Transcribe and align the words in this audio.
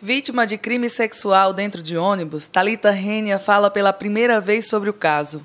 Vítima 0.00 0.46
de 0.46 0.56
crime 0.56 0.88
sexual 0.88 1.52
dentro 1.52 1.82
de 1.82 1.98
ônibus, 1.98 2.46
Talita 2.46 2.92
Rênia 2.92 3.36
fala 3.36 3.68
pela 3.68 3.92
primeira 3.92 4.40
vez 4.40 4.68
sobre 4.68 4.88
o 4.88 4.92
caso. 4.92 5.44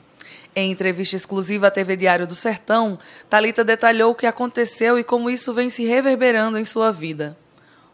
Em 0.55 0.69
entrevista 0.69 1.15
exclusiva 1.15 1.67
à 1.67 1.71
TV 1.71 1.95
Diário 1.97 2.27
do 2.27 2.35
Sertão, 2.35 2.99
Talita 3.27 3.63
detalhou 3.63 4.11
o 4.11 4.15
que 4.15 4.27
aconteceu 4.27 4.99
e 4.99 5.03
como 5.03 5.27
isso 5.27 5.55
vem 5.55 5.71
se 5.71 5.85
reverberando 5.85 6.59
em 6.59 6.65
sua 6.65 6.91
vida. 6.91 7.35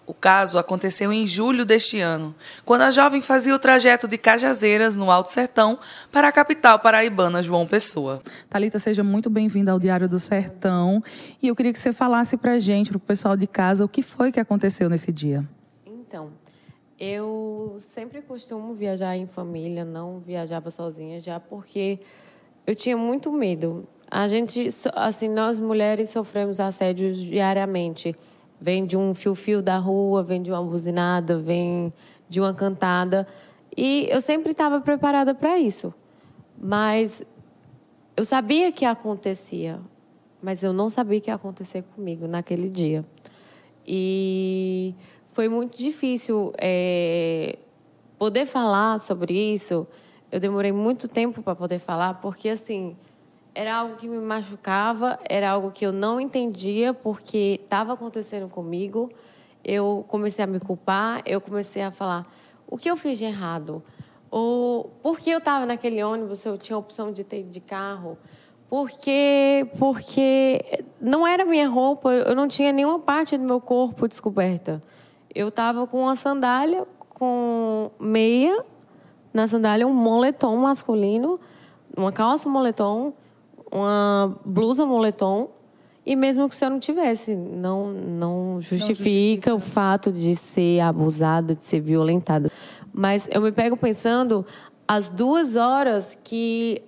O 0.06 0.14
caso 0.14 0.58
aconteceu 0.58 1.14
em 1.14 1.26
julho 1.26 1.64
deste 1.64 2.02
ano, 2.02 2.36
quando 2.66 2.82
a 2.82 2.92
jovem 2.92 3.22
fazia 3.22 3.56
o 3.56 3.60
trajeto 3.60 4.06
de 4.06 4.18
Cajazeiras, 4.18 4.98
no 4.98 5.10
Alto 5.10 5.32
Sertão, 5.32 5.80
para 6.12 6.28
a 6.28 6.32
capital 6.32 6.78
paraibana, 6.80 7.42
João 7.42 7.66
Pessoa. 7.66 8.22
Talita, 8.50 8.80
seja 8.80 9.02
muito 9.02 9.30
bem-vinda 9.30 9.72
ao 9.72 9.80
Diário 9.80 10.10
do 10.10 10.20
Sertão. 10.20 11.02
E 11.42 11.48
eu 11.48 11.56
queria 11.56 11.72
que 11.72 11.80
você 11.80 11.94
falasse 11.94 12.36
para 12.36 12.54
a 12.54 12.60
gente, 12.60 12.90
para 12.90 12.98
o 12.98 13.00
pessoal 13.00 13.38
de 13.38 13.48
casa, 13.48 13.86
o 13.86 13.88
que 13.88 14.02
foi 14.02 14.30
que 14.30 14.42
aconteceu 14.42 14.90
nesse 14.90 15.10
dia. 15.14 15.48
Então, 16.10 16.32
eu 17.00 17.78
sempre 17.80 18.22
costumo 18.22 18.74
viajar 18.74 19.16
em 19.16 19.26
família, 19.26 19.86
não 19.86 20.20
viajava 20.20 20.70
sozinha 20.70 21.22
já, 21.22 21.40
porque 21.40 22.00
eu 22.68 22.76
tinha 22.76 22.98
muito 22.98 23.32
medo. 23.32 23.88
A 24.12 24.28
gente, 24.28 24.68
assim, 24.94 25.30
nós 25.30 25.60
mulheres 25.60 26.10
sofremos 26.10 26.60
assédios 26.60 27.18
diariamente 27.18 28.16
Vem 28.62 28.86
de 28.86 28.98
um 28.98 29.14
fio-fio 29.14 29.62
da 29.62 29.78
rua, 29.78 30.22
vem 30.22 30.42
de 30.42 30.52
uma 30.52 30.62
buzinada, 30.62 31.38
vem 31.40 31.94
de 32.28 32.42
uma 32.42 32.54
cantada. 32.54 33.26
E 33.76 34.08
eu 34.12 34.20
sempre 34.20 34.52
estava 34.52 34.82
preparada 34.82 35.34
para 35.34 35.58
isso. 35.58 35.94
Mas 36.62 37.24
eu 38.18 38.26
sabia 38.26 38.70
que 38.70 38.84
acontecia, 38.84 39.80
mas 40.42 40.62
eu 40.62 40.74
não 40.74 40.90
sabia 40.90 41.22
que 41.22 41.30
ia 41.30 41.36
acontecer 41.36 41.84
comigo 41.96 42.28
naquele 42.28 42.70
dia. 42.70 43.06
E 43.88 44.94
foi 45.40 45.48
muito 45.48 45.78
difícil 45.78 46.52
é, 46.58 47.58
poder 48.18 48.46
falar 48.46 49.00
sobre 49.00 49.34
isso. 49.54 49.88
Eu 50.30 50.38
demorei 50.38 50.74
muito 50.74 51.08
tempo 51.08 51.42
para 51.42 51.56
poder 51.56 51.80
falar, 51.80 52.16
porque 52.16 52.50
assim 52.50 52.98
era 53.56 53.74
algo 53.74 53.96
que 53.96 54.06
me 54.06 54.18
machucava, 54.18 55.18
era 55.30 55.50
algo 55.50 55.72
que 55.72 55.86
eu 55.86 55.94
não 55.94 56.20
entendia 56.20 56.94
porque 56.94 57.58
estava 57.64 57.94
acontecendo 57.94 58.50
comigo. 58.50 59.10
Eu 59.64 60.04
comecei 60.10 60.44
a 60.44 60.46
me 60.46 60.60
culpar, 60.60 61.22
eu 61.26 61.40
comecei 61.40 61.84
a 61.84 61.90
falar 61.90 62.30
o 62.68 62.78
que 62.78 62.92
eu 62.92 62.98
fiz 62.98 63.18
de 63.18 63.24
errado, 63.24 63.82
ou 64.30 64.92
por 65.02 65.20
que 65.20 65.30
eu 65.30 65.38
estava 65.38 65.66
naquele 65.66 66.04
ônibus 66.04 66.44
eu 66.44 66.58
tinha 66.58 66.76
a 66.76 66.80
opção 66.80 67.14
de 67.14 67.24
ter 67.24 67.44
de 67.44 67.62
carro, 67.62 68.18
porque 68.70 69.66
porque 69.80 70.84
não 71.00 71.26
era 71.26 71.46
minha 71.46 71.70
roupa, 71.70 72.12
eu 72.12 72.36
não 72.36 72.46
tinha 72.46 72.74
nenhuma 72.74 73.00
parte 73.00 73.38
do 73.38 73.44
meu 73.46 73.62
corpo 73.62 74.06
descoberta. 74.06 74.84
Eu 75.34 75.50
estava 75.50 75.86
com 75.88 76.02
uma 76.04 76.16
sandália 76.16 76.86
com 77.10 77.92
meia 78.00 78.64
na 79.34 79.48
sandália, 79.48 79.86
um 79.86 79.94
moletom 79.94 80.56
masculino, 80.58 81.40
uma 81.96 82.12
calça 82.12 82.50
moletom 82.50 83.14
uma 83.72 84.38
blusa 84.44 84.86
moletom 84.86 85.50
e 86.06 86.16
mesmo 86.16 86.50
que 86.50 86.56
você 86.56 86.68
não 86.68 86.80
tivesse, 86.80 87.36
não, 87.36 87.92
não 87.92 88.62
justifica, 88.62 88.86
não 88.86 88.96
justifica 88.96 89.56
o 89.56 89.60
fato 89.60 90.12
de 90.12 90.36
ser 90.36 90.80
abusada, 90.80 91.54
de 91.54 91.64
ser 91.64 91.80
violentada. 91.80 92.52
Mas 92.92 93.28
eu 93.32 93.42
me 93.42 93.52
pego 93.52 93.78
pensando 93.78 94.46
as 94.88 95.08
duas 95.08 95.56
horas 95.56 96.18
que 96.24 96.82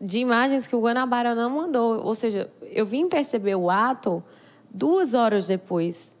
de 0.00 0.20
imagens 0.20 0.66
que 0.68 0.76
o 0.76 0.80
Guanabara 0.80 1.34
não 1.34 1.50
mandou, 1.50 2.00
ou 2.04 2.14
seja, 2.14 2.48
eu 2.62 2.86
vim 2.86 3.08
perceber 3.08 3.56
o 3.56 3.68
ato 3.68 4.22
duas 4.70 5.12
horas 5.12 5.48
depois. 5.48 6.14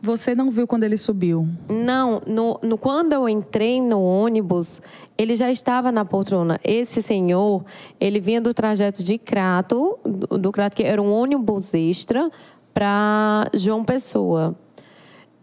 Você 0.00 0.34
não 0.34 0.50
viu 0.50 0.66
quando 0.66 0.84
ele 0.84 0.96
subiu? 0.96 1.46
Não, 1.68 2.22
no, 2.26 2.60
no, 2.62 2.78
quando 2.78 3.12
eu 3.12 3.28
entrei 3.28 3.80
no 3.80 4.00
ônibus, 4.00 4.80
ele 5.16 5.34
já 5.34 5.50
estava 5.50 5.90
na 5.90 6.04
poltrona. 6.04 6.60
Esse 6.62 7.02
senhor, 7.02 7.64
ele 7.98 8.20
vinha 8.20 8.40
do 8.40 8.54
trajeto 8.54 9.02
de 9.02 9.18
Crato, 9.18 9.98
do, 10.04 10.38
do 10.38 10.52
Crato, 10.52 10.76
que 10.76 10.84
era 10.84 11.02
um 11.02 11.12
ônibus 11.12 11.74
extra 11.74 12.30
para 12.72 13.50
João 13.54 13.82
Pessoa. 13.82 14.56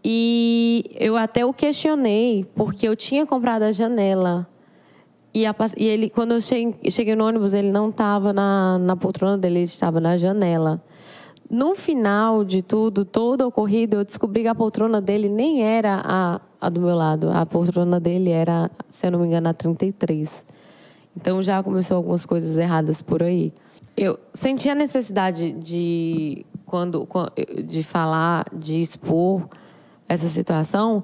E 0.02 0.84
eu 0.98 1.16
até 1.16 1.44
o 1.44 1.52
questionei, 1.52 2.46
porque 2.54 2.88
eu 2.88 2.96
tinha 2.96 3.26
comprado 3.26 3.64
a 3.64 3.72
janela. 3.72 4.48
E, 5.34 5.44
a, 5.44 5.54
e 5.76 5.84
ele, 5.84 6.08
quando 6.08 6.32
eu 6.32 6.40
cheguei, 6.40 6.90
cheguei 6.90 7.14
no 7.14 7.26
ônibus, 7.26 7.52
ele 7.52 7.70
não 7.70 7.90
estava 7.90 8.32
na, 8.32 8.78
na 8.78 8.96
poltrona 8.96 9.36
dele, 9.36 9.56
ele 9.56 9.64
estava 9.64 10.00
na 10.00 10.16
janela. 10.16 10.82
No 11.48 11.74
final 11.74 12.44
de 12.44 12.60
tudo, 12.60 13.04
todo 13.04 13.42
ocorrido, 13.42 13.98
eu 13.98 14.04
descobri 14.04 14.42
que 14.42 14.48
a 14.48 14.54
poltrona 14.54 15.00
dele 15.00 15.28
nem 15.28 15.62
era 15.62 16.02
a, 16.04 16.40
a 16.60 16.68
do 16.68 16.80
meu 16.80 16.96
lado. 16.96 17.30
A 17.30 17.46
poltrona 17.46 18.00
dele 18.00 18.30
era, 18.30 18.70
se 18.88 19.06
eu 19.06 19.12
não 19.12 19.20
me 19.20 19.26
engano, 19.26 19.48
a 19.48 19.54
33. 19.54 20.44
Então 21.16 21.42
já 21.42 21.62
começou 21.62 21.96
algumas 21.96 22.26
coisas 22.26 22.56
erradas 22.58 23.00
por 23.00 23.22
aí. 23.22 23.52
Eu 23.96 24.18
senti 24.34 24.68
a 24.68 24.74
necessidade 24.74 25.52
de 25.52 26.44
quando 26.66 27.08
de 27.64 27.82
falar, 27.82 28.46
de 28.52 28.80
expor 28.80 29.48
essa 30.08 30.28
situação, 30.28 31.02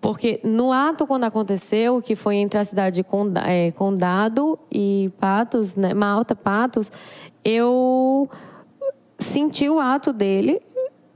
porque 0.00 0.40
no 0.44 0.70
ato 0.70 1.06
quando 1.06 1.24
aconteceu, 1.24 2.00
que 2.00 2.14
foi 2.14 2.36
entre 2.36 2.58
a 2.58 2.64
cidade 2.64 3.02
de 3.02 3.06
é, 3.46 3.70
Condado 3.72 4.58
e 4.70 5.10
Patos, 5.18 5.74
né, 5.74 5.94
Malta, 5.94 6.36
Patos, 6.36 6.92
eu 7.44 8.30
senti 9.22 9.68
o 9.68 9.80
ato 9.80 10.12
dele 10.12 10.60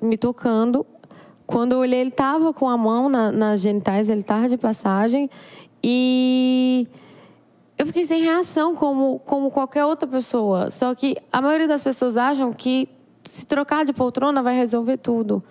me 0.00 0.16
tocando. 0.16 0.86
Quando 1.46 1.72
eu 1.72 1.78
olhei, 1.78 2.00
ele 2.00 2.10
estava 2.10 2.52
com 2.52 2.68
a 2.68 2.76
mão 2.76 3.08
na, 3.08 3.30
nas 3.30 3.60
genitais, 3.60 4.08
ele 4.08 4.20
estava 4.20 4.48
de 4.48 4.56
passagem. 4.56 5.30
E 5.82 6.88
eu 7.78 7.86
fiquei 7.86 8.04
sem 8.04 8.22
reação, 8.22 8.74
como, 8.74 9.20
como 9.20 9.50
qualquer 9.50 9.84
outra 9.84 10.08
pessoa. 10.08 10.70
Só 10.70 10.94
que 10.94 11.16
a 11.32 11.40
maioria 11.40 11.68
das 11.68 11.82
pessoas 11.82 12.16
acham 12.16 12.52
que 12.52 12.88
se 13.22 13.46
trocar 13.46 13.84
de 13.84 13.92
poltrona 13.92 14.42
vai 14.42 14.56
resolver 14.56 14.96
tudo. 14.96 15.42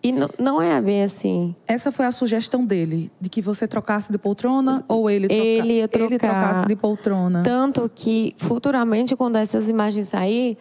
E 0.00 0.12
não, 0.38 0.62
é 0.62 0.80
bem 0.80 1.02
assim. 1.02 1.54
Essa 1.66 1.90
foi 1.90 2.06
a 2.06 2.12
sugestão 2.12 2.64
dele, 2.64 3.10
de 3.20 3.28
que 3.28 3.42
você 3.42 3.66
trocasse 3.66 4.12
de 4.12 4.18
poltrona 4.18 4.84
ou 4.86 5.10
ele, 5.10 5.26
troca... 5.26 5.42
ele, 5.42 5.88
trocar. 5.88 6.06
ele 6.06 6.18
trocasse 6.18 6.66
de 6.66 6.76
poltrona? 6.76 7.42
Tanto 7.42 7.90
que, 7.92 8.32
futuramente, 8.38 9.16
quando 9.16 9.36
essas 9.36 9.68
imagens 9.68 10.08
saírem 10.08 10.56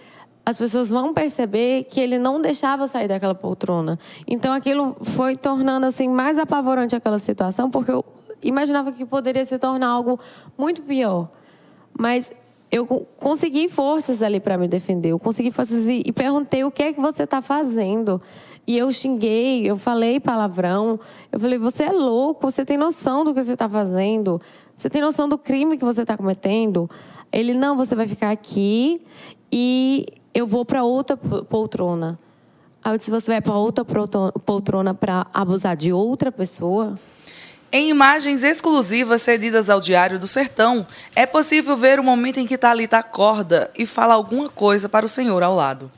as 0.47 0.56
pessoas 0.56 0.90
vão 0.90 1.13
perceber 1.13 1.84
que 1.90 2.00
ele 2.00 2.18
não 2.18 2.40
deixava 2.40 2.88
sair 2.88 3.06
daquela 3.06 3.35
poltrona. 3.35 4.00
Então 4.25 4.53
aquilo 4.53 4.96
foi 5.02 5.35
tornando 5.35 5.85
assim 5.85 6.08
mais 6.08 6.40
apavorante 6.40 6.96
aquela 6.96 7.19
situação, 7.19 7.69
porque 7.69 7.91
eu 7.91 8.06
imaginava 8.41 8.94
que 8.94 9.06
poderia 9.06 9.44
se 9.44 9.59
tornar 9.59 9.90
algo 9.90 10.18
muito 10.57 10.84
pior. 10.84 11.30
Mas 11.91 12.31
eu 12.72 12.88
consegui 12.88 13.68
forças 13.68 14.24
ali 14.24 14.40
para 14.40 14.57
me 14.57 14.69
defender. 14.69 15.09
Eu 15.09 15.19
consegui 15.19 15.52
forças 15.52 15.90
e, 15.90 16.02
e 16.06 16.13
perguntei 16.13 16.63
o 16.63 16.72
que 16.72 16.81
é 16.81 16.94
que 16.94 17.02
você 17.02 17.24
está 17.24 17.41
fazendo. 17.41 18.22
E 18.66 18.78
eu 18.78 18.90
xinguei, 18.90 19.69
eu 19.69 19.75
falei 19.75 20.18
palavrão. 20.18 20.97
Eu 21.30 21.41
falei: 21.41 21.57
você 21.57 21.84
é 21.84 21.91
louco, 21.91 22.50
você 22.50 22.63
tem 22.63 22.78
noção 22.78 23.25
do 23.25 23.34
que 23.34 23.44
você 23.44 23.52
está 23.52 23.68
fazendo? 23.68 24.41
Você 24.74 24.90
tem 24.90 25.02
noção 25.02 25.28
do 25.28 25.38
crime 25.38 25.78
que 25.78 25.84
você 25.84 26.03
está 26.03 26.16
cometendo? 26.16 26.90
Ele: 27.34 27.53
não, 27.53 27.75
você 27.75 27.94
vai 27.96 28.07
ficar 28.07 28.31
aqui 28.31 29.02
e 29.52 30.06
eu 30.38 30.46
vou 30.46 30.64
para 30.64 30.84
outra 30.84 31.18
poltrona. 31.18 32.20
Aí 32.84 32.94
eu 32.94 32.98
disse, 33.00 33.09
você 33.09 33.31
vai 33.31 33.42
para 33.42 33.56
outra 33.56 33.84
poltrona 33.84 34.94
para 34.94 35.25
abusar 35.34 35.75
de 35.75 35.92
outra 35.92 36.31
pessoa? 36.31 36.98
Em 37.72 37.90
imagens 37.90 38.44
exclusivas 38.44 39.24
cedidas 39.24 39.68
ao 39.68 39.81
Diário 39.81 40.20
do 40.20 40.28
Sertão, 40.28 40.86
é 41.16 41.25
possível 41.25 41.75
ver 41.75 42.00
o 42.00 42.03
momento 42.03 42.40
em 42.40 42.46
que 42.46 42.56
Talita 42.56 43.00
acorda 43.00 43.72
e 43.75 43.88
fala 43.88 44.14
alguma 44.14 44.48
coisa 44.48 44.88
para 44.88 45.08
o 45.08 45.09
senhor 45.09 45.42
ao 45.42 45.56
lado. 45.56 45.92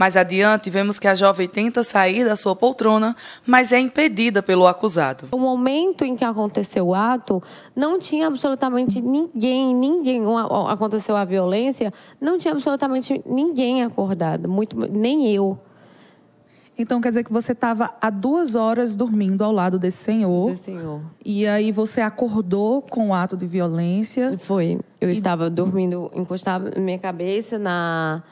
Mais 0.00 0.16
adiante, 0.16 0.70
vemos 0.70 0.98
que 0.98 1.06
a 1.06 1.14
jovem 1.14 1.46
tenta 1.46 1.82
sair 1.82 2.24
da 2.24 2.34
sua 2.34 2.56
poltrona, 2.56 3.14
mas 3.46 3.70
é 3.70 3.78
impedida 3.78 4.42
pelo 4.42 4.66
acusado. 4.66 5.28
O 5.30 5.36
momento 5.36 6.06
em 6.06 6.16
que 6.16 6.24
aconteceu 6.24 6.86
o 6.86 6.94
ato, 6.94 7.42
não 7.76 7.98
tinha 7.98 8.26
absolutamente 8.26 8.98
ninguém, 8.98 9.74
ninguém 9.74 10.22
aconteceu 10.70 11.14
a 11.14 11.24
violência, 11.26 11.92
não 12.18 12.38
tinha 12.38 12.54
absolutamente 12.54 13.22
ninguém 13.26 13.84
acordado, 13.84 14.48
muito 14.48 14.74
nem 14.74 15.30
eu. 15.34 15.58
Então 16.78 16.98
quer 16.98 17.10
dizer 17.10 17.24
que 17.24 17.32
você 17.32 17.52
estava 17.52 17.94
há 18.00 18.08
duas 18.08 18.54
horas 18.54 18.96
dormindo 18.96 19.44
ao 19.44 19.52
lado 19.52 19.78
desse 19.78 20.02
senhor. 20.02 20.52
Desse 20.52 20.62
senhor. 20.64 21.02
E 21.22 21.46
aí 21.46 21.70
você 21.70 22.00
acordou 22.00 22.80
com 22.80 23.10
o 23.10 23.14
ato 23.14 23.36
de 23.36 23.46
violência. 23.46 24.38
Foi. 24.38 24.80
Eu 24.98 25.10
e... 25.10 25.12
estava 25.12 25.50
dormindo, 25.50 26.10
encostava 26.14 26.70
minha 26.80 26.98
cabeça 26.98 27.58
na 27.58 28.22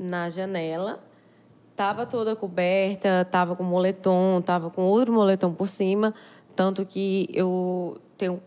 na 0.00 0.28
janela. 0.28 1.00
Tava 1.76 2.04
toda 2.06 2.34
coberta, 2.34 3.26
tava 3.30 3.54
com 3.54 3.62
moletom, 3.62 4.40
tava 4.42 4.70
com 4.70 4.82
outro 4.82 5.12
moletom 5.12 5.52
por 5.52 5.68
cima, 5.68 6.14
tanto 6.54 6.84
que 6.84 7.28
eu 7.32 7.98
tenho 8.18 8.42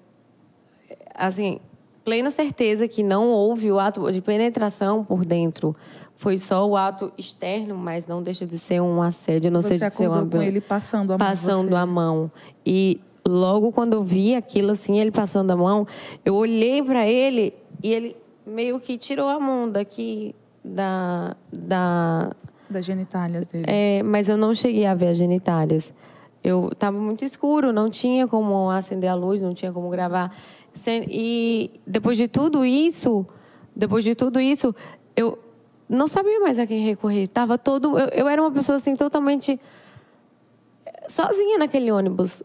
assim, 1.16 1.60
plena 2.04 2.30
certeza 2.32 2.88
que 2.88 3.04
não 3.04 3.30
houve 3.30 3.72
o 3.72 3.80
ato 3.80 4.12
de 4.12 4.22
penetração 4.22 5.04
por 5.04 5.26
dentro. 5.26 5.76
foi 6.16 6.38
só 6.38 6.66
o 6.68 6.78
ato 6.78 7.12
externo, 7.18 7.76
mas 7.76 8.06
não 8.06 8.22
deixa 8.22 8.46
de 8.46 8.58
ser 8.58 8.82
um 8.82 9.02
assédio, 9.02 9.52
não 9.52 9.62
deixa 9.62 9.90
de 9.90 9.96
ser 9.96 10.08
uma 10.08 10.26
com 10.26 10.42
ele 10.42 10.62
passando 10.62 11.14
a 11.14 11.18
mão 11.18 11.28
passando 11.28 11.70
você. 11.70 11.76
a 11.76 11.86
mão. 11.86 12.32
E 12.66 13.02
logo 13.28 13.72
quando 13.72 13.94
eu 13.94 14.04
vi 14.04 14.36
aquilo 14.36 14.72
assim, 14.72 15.00
ele 15.00 15.12
passando 15.12 15.52
a 15.52 15.56
mão, 15.56 15.88
eu 16.24 16.36
olhei 16.36 16.84
para 16.84 17.08
ele 17.08 17.54
e 17.82 17.92
ele 17.92 18.16
meio 18.46 18.80
que 18.80 18.98
tirou 18.98 19.28
a 19.28 19.40
mão 19.40 19.70
daqui 19.70 20.36
da 20.64 21.36
da 21.52 22.32
Das 22.70 22.86
genitálias 22.86 23.48
dele. 23.48 23.66
é, 23.68 24.02
mas 24.04 24.30
eu 24.30 24.38
não 24.38 24.54
cheguei 24.54 24.86
a 24.86 24.94
ver 24.94 25.10
as 25.10 25.18
genitálias. 25.18 25.94
Eu 26.44 26.70
estava 26.74 26.98
muito 26.98 27.24
escuro, 27.24 27.72
não 27.72 27.90
tinha 27.90 28.28
como 28.28 28.70
acender 28.70 29.10
a 29.10 29.16
luz, 29.16 29.42
não 29.42 29.54
tinha 29.54 29.72
como 29.72 29.90
gravar. 29.90 30.36
E 31.10 31.72
depois 31.88 32.18
de 32.18 32.28
tudo 32.28 32.66
isso, 32.66 33.26
depois 33.76 34.04
de 34.04 34.14
tudo 34.14 34.40
isso, 34.42 34.76
eu 35.16 35.40
não 35.88 36.08
sabia 36.08 36.40
mais 36.42 36.60
a 36.60 36.68
quem 36.68 36.84
recorrer. 36.84 37.28
Tava 37.28 37.58
todo, 37.58 37.98
eu, 37.98 38.08
eu 38.10 38.28
era 38.28 38.42
uma 38.42 38.52
pessoa 38.52 38.76
assim 38.76 38.96
totalmente 38.96 39.60
sozinha 41.08 41.58
naquele 41.58 41.92
ônibus 41.92 42.44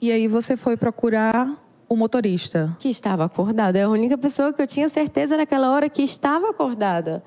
E 0.00 0.10
aí 0.10 0.28
você 0.28 0.56
foi 0.56 0.76
procurar 0.76 1.48
o 1.88 1.96
motorista. 1.96 2.76
que 2.78 2.88
estava 2.88 3.24
acordada. 3.24 3.78
É 3.78 3.82
a 3.82 3.88
única 3.88 4.18
pessoa 4.18 4.52
que 4.52 4.60
eu 4.60 4.66
tinha 4.66 4.88
certeza 4.88 5.36
naquela 5.36 5.70
hora 5.70 5.88
que 5.88 6.02
estava 6.02 6.50
acordada. 6.50 7.22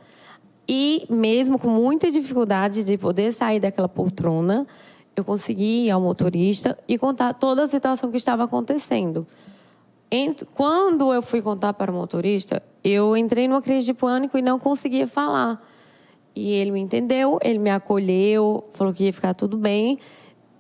E 0.68 1.06
mesmo 1.10 1.58
com 1.58 1.70
muita 1.70 2.12
dificuldade 2.12 2.84
de 2.84 2.98
poder 2.98 3.32
sair 3.32 3.60
daquela 3.60 3.90
poltrona, 3.90 4.68
eu 5.16 5.24
consegui 5.24 5.86
ir 5.86 5.92
ao 5.92 6.00
motorista 6.00 6.78
e 6.88 6.98
contar 6.98 7.34
toda 7.34 7.64
a 7.64 7.68
situação 7.68 8.12
que 8.12 8.18
estava 8.18 8.44
acontecendo. 8.44 9.26
Quando 10.56 11.14
eu 11.14 11.22
fui 11.22 11.42
contar 11.42 11.74
para 11.74 11.92
o 11.92 11.96
motorista, 11.96 12.62
eu 12.84 13.16
entrei 13.16 13.48
numa 13.48 13.62
crise 13.62 13.88
de 13.88 13.94
pânico 13.94 14.38
e 14.38 14.42
não 14.42 14.60
conseguia 14.60 15.08
falar. 15.08 15.64
E 16.36 16.52
ele 16.52 16.72
me 16.72 16.80
entendeu, 16.80 17.38
ele 17.44 17.60
me 17.60 17.70
acolheu, 17.70 18.64
falou 18.74 18.94
que 18.94 19.06
ia 19.06 19.14
ficar 19.14 19.34
tudo 19.34 19.58
bem. 19.58 20.00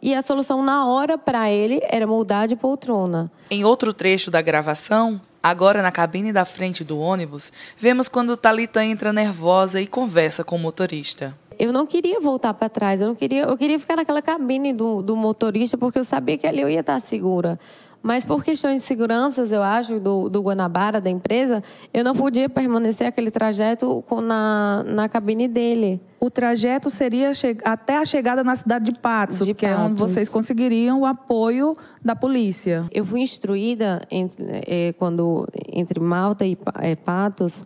E 0.01 0.15
a 0.15 0.21
solução 0.21 0.63
na 0.63 0.85
hora 0.85 1.17
para 1.17 1.49
ele 1.49 1.81
era 1.83 2.07
mudar 2.07 2.47
de 2.47 2.55
poltrona. 2.55 3.29
Em 3.51 3.65
outro 3.65 3.93
trecho 3.93 4.31
da 4.31 4.41
gravação, 4.41 5.19
agora 5.43 5.81
na 5.81 5.91
cabine 5.91 6.31
da 6.31 6.45
frente 6.45 6.83
do 6.83 6.97
ônibus, 6.99 7.51
vemos 7.77 8.07
quando 8.07 8.37
Talita 8.37 8.83
entra 8.83 9.11
nervosa 9.11 9.81
e 9.81 9.87
conversa 9.87 10.43
com 10.43 10.55
o 10.55 10.59
motorista. 10.59 11.35
eu 11.57 11.73
não 11.73 11.85
queria 11.85 12.21
voltar 12.21 12.53
para 12.53 12.69
trás, 12.69 13.01
eu 13.01 13.07
não 13.09 13.15
queria, 13.15 13.43
eu 13.43 13.57
queria 13.57 13.77
ficar 13.77 13.97
naquela 13.97 14.21
cabine 14.21 14.71
do, 14.71 15.01
do 15.01 15.17
motorista 15.17 15.77
porque 15.77 15.99
eu 15.99 16.05
sabia 16.05 16.37
que 16.37 16.47
ali 16.47 16.61
eu 16.61 16.69
ia 16.69 16.79
estar 16.79 16.97
segura. 17.01 17.59
Mas 18.01 18.23
por 18.23 18.41
questões 18.41 18.81
de 18.81 18.87
seguranças, 18.87 19.51
eu 19.51 19.61
acho, 19.61 19.99
do, 19.99 20.29
do 20.29 20.41
Guanabara, 20.41 21.01
da 21.01 21.09
empresa, 21.09 21.61
eu 21.93 22.01
não 22.01 22.15
podia 22.15 22.47
permanecer 22.47 23.05
aquele 23.05 23.29
trajeto 23.29 24.01
com, 24.07 24.21
na, 24.21 24.83
na 24.85 25.09
cabine 25.09 25.49
dele. 25.49 25.99
O 26.19 26.29
trajeto 26.29 26.89
seria 26.89 27.31
até 27.63 27.97
a 27.97 28.03
chegada 28.03 28.43
na 28.43 28.55
cidade 28.55 28.91
de 28.91 28.99
Patos, 28.99 29.45
De 29.45 29.53
que 29.53 29.65
é 29.65 29.75
onde 29.75 29.95
Patos. 29.95 30.11
vocês 30.11 30.27
conseguiriam 30.27 31.01
o 31.01 31.05
apoio 31.05 31.75
da 32.03 32.15
polícia. 32.15 32.81
Eu 32.91 33.05
fui 33.05 33.21
instruída 33.21 34.01
entre, 34.11 34.43
eh, 34.67 34.93
quando, 34.97 35.47
entre 35.71 35.99
Malta 35.99 36.45
e 36.45 36.57
eh, 36.81 36.95
Patos, 36.97 37.63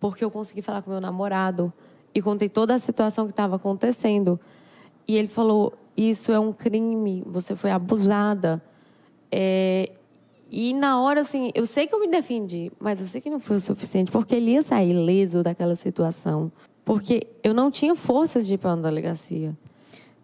porque 0.00 0.24
eu 0.24 0.30
consegui 0.30 0.62
falar 0.62 0.82
com 0.82 0.90
meu 0.90 1.00
namorado 1.00 1.72
e 2.12 2.20
contei 2.20 2.48
toda 2.48 2.74
a 2.74 2.78
situação 2.78 3.26
que 3.26 3.32
estava 3.32 3.54
acontecendo. 3.54 4.40
E 5.06 5.16
ele 5.16 5.28
falou: 5.28 5.72
Isso 5.96 6.32
é 6.32 6.40
um 6.40 6.52
crime, 6.52 7.22
você 7.24 7.54
foi 7.54 7.70
abusada. 7.70 8.60
É, 9.30 9.92
e 10.50 10.74
na 10.74 11.00
hora, 11.00 11.20
assim, 11.20 11.52
eu 11.54 11.64
sei 11.64 11.86
que 11.86 11.94
eu 11.94 12.00
me 12.00 12.08
defendi, 12.08 12.72
mas 12.80 13.00
eu 13.00 13.06
sei 13.06 13.20
que 13.20 13.30
não 13.30 13.38
foi 13.38 13.56
o 13.56 13.60
suficiente, 13.60 14.10
porque 14.10 14.34
ele 14.34 14.52
ia 14.52 14.62
sair 14.64 14.90
ileso 14.90 15.42
daquela 15.42 15.76
situação. 15.76 16.50
Porque 16.92 17.24
eu 17.44 17.54
não 17.54 17.70
tinha 17.70 17.94
forças 17.94 18.44
de 18.44 18.54
ir 18.54 18.58
para 18.58 18.70
uma 18.70 18.82
delegacia. 18.82 19.56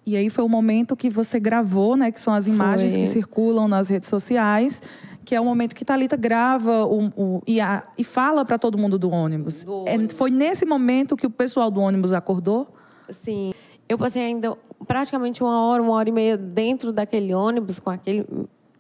E 0.05 0.17
aí 0.17 0.29
foi 0.29 0.45
o 0.45 0.49
momento 0.49 0.97
que 0.97 1.09
você 1.09 1.39
gravou, 1.39 1.97
né? 1.97 2.11
Que 2.11 2.19
são 2.21 2.35
as 2.35 2.49
imagens 2.49 2.93
Foi. 2.95 3.03
que 3.03 3.09
circulam 3.09 3.69
nas 3.69 3.89
redes 3.89 4.09
sociais, 4.09 4.83
que 5.25 5.33
é 5.35 5.41
o 5.41 5.45
momento 5.45 5.75
que 5.77 5.85
Talita 5.85 6.17
grava 6.17 6.85
o, 6.85 7.07
o- 7.17 7.43
e, 7.47 7.61
a- 7.61 7.85
e 7.97 8.03
fala 8.03 8.45
para 8.45 8.59
todo 8.59 8.77
mundo 8.77 8.99
do 8.99 9.09
ônibus. 9.11 9.63
Do 9.63 9.85
É, 9.87 9.95
ônibus. 9.95 10.17
foi 10.17 10.31
nesse 10.33 10.67
momento 10.67 11.17
que 11.17 11.27
o 11.27 11.31
pessoal 11.31 11.71
do 11.71 11.81
ônibus 11.81 12.13
acordou? 12.13 12.67
Sim. 13.11 13.53
Eu 13.89 13.97
passei 13.97 14.23
ainda 14.23 14.57
praticamente 14.89 15.45
uma 15.45 15.61
hora, 15.69 15.81
uma 15.81 15.93
hora 15.93 16.09
e 16.09 16.13
meia 16.13 16.37
dentro 16.37 16.93
daquele 16.93 17.33
ônibus 17.33 17.79
com 17.79 17.91
aquele 17.91 18.27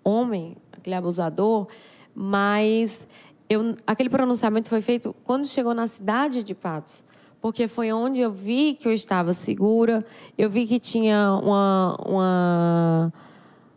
homem, 0.02 0.56
aquele 0.72 0.96
abusador, 0.96 1.68
mas 2.12 3.06
eu, 3.48 3.74
aquele 3.86 4.08
pronunciamento 4.10 4.68
foi 4.68 4.80
feito 4.80 5.14
quando 5.22 5.46
chegou 5.46 5.72
na 5.74 5.86
cidade 5.86 6.42
de 6.42 6.52
Patos, 6.54 7.04
porque 7.40 7.68
foi 7.68 7.92
onde 7.92 8.20
eu 8.20 8.30
vi 8.30 8.74
que 8.74 8.88
eu 8.88 8.92
estava 8.92 9.32
segura, 9.32 10.04
eu 10.36 10.48
vi 10.50 10.66
que 10.66 10.78
tinha 10.78 11.32
uma, 11.42 11.96
uma 12.06 13.12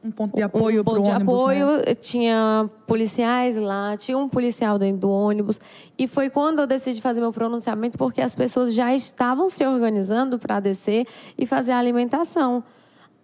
Um 0.03 0.11
ponto 0.11 0.35
de 0.35 0.41
apoio 0.41 0.81
um 0.81 0.83
ponto 0.83 1.03
de 1.03 1.09
ônibus, 1.09 1.41
apoio, 1.41 1.77
né? 1.77 1.95
tinha 1.95 2.69
policiais 2.87 3.55
lá, 3.55 3.95
tinha 3.97 4.17
um 4.17 4.29
policial 4.29 4.79
dentro 4.79 5.01
do 5.01 5.09
ônibus. 5.09 5.59
E 5.97 6.07
foi 6.07 6.29
quando 6.29 6.59
eu 6.59 6.67
decidi 6.67 7.01
fazer 7.01 7.19
meu 7.19 7.33
pronunciamento, 7.33 7.97
porque 7.97 8.21
as 8.21 8.33
pessoas 8.33 8.73
já 8.73 8.93
estavam 8.93 9.49
se 9.49 9.65
organizando 9.65 10.39
para 10.39 10.59
descer 10.59 11.05
e 11.37 11.45
fazer 11.45 11.73
a 11.73 11.79
alimentação. 11.79 12.63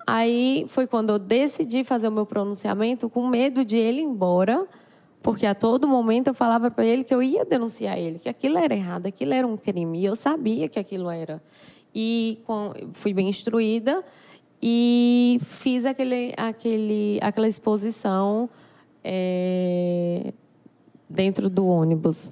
Aí 0.07 0.65
foi 0.67 0.85
quando 0.85 1.09
eu 1.09 1.17
decidi 1.17 1.83
fazer 1.83 2.07
o 2.07 2.11
meu 2.11 2.25
pronunciamento 2.25 3.09
com 3.09 3.27
medo 3.27 3.65
de 3.65 3.77
ele 3.77 4.01
ir 4.01 4.03
embora, 4.03 4.67
porque 5.25 5.47
a 5.47 5.55
todo 5.55 5.87
momento 5.87 6.27
eu 6.27 6.35
falava 6.35 6.69
para 6.69 6.85
ele 6.85 7.03
que 7.03 7.11
eu 7.11 7.23
ia 7.23 7.43
denunciar 7.43 7.97
ele, 7.97 8.19
que 8.19 8.29
aquilo 8.29 8.59
era 8.59 8.75
errado, 8.75 9.07
aquilo 9.07 9.33
era 9.33 9.47
um 9.47 9.57
crime. 9.57 10.01
E 10.01 10.05
eu 10.05 10.15
sabia 10.15 10.69
que 10.69 10.77
aquilo 10.77 11.09
era. 11.09 11.41
E 11.95 12.39
com- 12.45 12.71
fui 12.93 13.11
bem 13.11 13.27
instruída 13.27 14.03
e 14.61 15.39
fiz 15.41 15.83
aquele, 15.83 16.31
aquele, 16.37 17.17
aquela 17.23 17.47
exposição 17.47 18.47
é, 19.03 20.31
dentro 21.09 21.49
do 21.49 21.65
ônibus. 21.65 22.31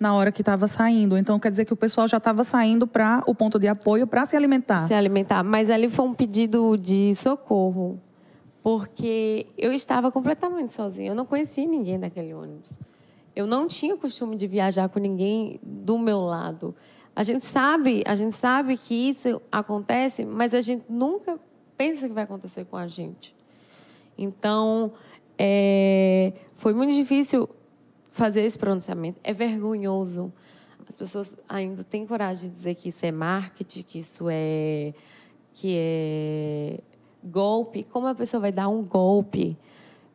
Na 0.00 0.12
hora 0.16 0.32
que 0.32 0.42
estava 0.42 0.66
saindo. 0.66 1.16
Então 1.16 1.38
quer 1.38 1.50
dizer 1.52 1.64
que 1.64 1.72
o 1.72 1.76
pessoal 1.76 2.08
já 2.08 2.16
estava 2.16 2.42
saindo 2.42 2.88
para 2.88 3.22
o 3.28 3.36
ponto 3.36 3.56
de 3.56 3.68
apoio 3.68 4.04
para 4.04 4.24
se 4.24 4.36
alimentar. 4.36 4.80
se 4.80 4.92
alimentar. 4.92 5.44
Mas 5.44 5.70
ali 5.70 5.88
foi 5.88 6.04
um 6.04 6.12
pedido 6.12 6.76
de 6.76 7.14
socorro, 7.14 8.00
porque 8.66 9.46
eu 9.56 9.72
estava 9.72 10.10
completamente 10.10 10.72
sozinha. 10.72 11.12
Eu 11.12 11.14
não 11.14 11.24
conhecia 11.24 11.64
ninguém 11.64 12.00
daquele 12.00 12.34
ônibus. 12.34 12.76
Eu 13.36 13.46
não 13.46 13.68
tinha 13.68 13.96
costume 13.96 14.34
de 14.34 14.48
viajar 14.48 14.88
com 14.88 14.98
ninguém 14.98 15.60
do 15.62 15.96
meu 15.96 16.22
lado. 16.22 16.74
A 17.14 17.22
gente 17.22 17.46
sabe, 17.46 18.02
a 18.04 18.16
gente 18.16 18.34
sabe 18.34 18.76
que 18.76 18.92
isso 18.92 19.40
acontece, 19.52 20.24
mas 20.24 20.52
a 20.52 20.60
gente 20.60 20.84
nunca 20.88 21.38
pensa 21.76 22.08
que 22.08 22.12
vai 22.12 22.24
acontecer 22.24 22.64
com 22.64 22.76
a 22.76 22.88
gente. 22.88 23.36
Então, 24.18 24.92
é, 25.38 26.32
foi 26.54 26.74
muito 26.74 26.92
difícil 26.92 27.48
fazer 28.10 28.40
esse 28.40 28.58
pronunciamento. 28.58 29.20
É 29.22 29.32
vergonhoso. 29.32 30.32
As 30.88 30.94
pessoas 30.96 31.38
ainda 31.48 31.84
têm 31.84 32.04
coragem 32.04 32.50
de 32.50 32.56
dizer 32.56 32.74
que 32.74 32.88
isso 32.88 33.06
é 33.06 33.12
marketing, 33.12 33.82
que 33.84 33.98
isso 34.00 34.26
é 34.28 34.92
que 35.54 35.76
é 35.78 36.80
golpe. 37.22 37.82
Como 37.84 38.06
a 38.06 38.14
pessoa 38.14 38.40
vai 38.40 38.52
dar 38.52 38.68
um 38.68 38.82
golpe? 38.82 39.56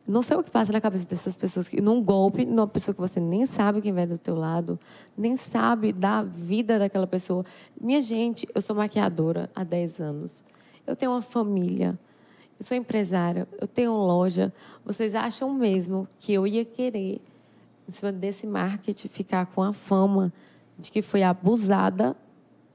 Não 0.06 0.20
sei 0.20 0.36
o 0.36 0.42
que 0.42 0.50
passa 0.50 0.72
na 0.72 0.80
cabeça 0.80 1.06
dessas 1.06 1.34
pessoas 1.34 1.68
que 1.68 1.80
num 1.80 2.02
golpe, 2.02 2.44
numa 2.44 2.66
pessoa 2.66 2.94
que 2.94 3.00
você 3.00 3.20
nem 3.20 3.46
sabe 3.46 3.80
quem 3.80 3.92
vai 3.92 4.04
do 4.04 4.18
teu 4.18 4.34
lado, 4.34 4.78
nem 5.16 5.36
sabe 5.36 5.92
da 5.92 6.22
vida 6.22 6.78
daquela 6.78 7.06
pessoa. 7.06 7.44
Minha 7.80 8.00
gente, 8.00 8.48
eu 8.52 8.60
sou 8.60 8.74
maquiadora 8.74 9.48
há 9.54 9.62
10 9.62 10.00
anos. 10.00 10.42
Eu 10.84 10.96
tenho 10.96 11.12
uma 11.12 11.22
família. 11.22 11.96
Eu 12.58 12.64
sou 12.64 12.76
empresária, 12.76 13.46
eu 13.60 13.66
tenho 13.66 13.92
loja. 13.92 14.52
Vocês 14.84 15.14
acham 15.14 15.52
mesmo 15.52 16.08
que 16.18 16.32
eu 16.32 16.46
ia 16.46 16.64
querer, 16.64 17.20
em 17.88 17.92
cima 17.92 18.10
desse 18.10 18.46
marketing, 18.46 19.08
ficar 19.08 19.46
com 19.46 19.62
a 19.62 19.72
fama 19.72 20.32
de 20.78 20.90
que 20.90 21.00
foi 21.00 21.22
abusada 21.22 22.16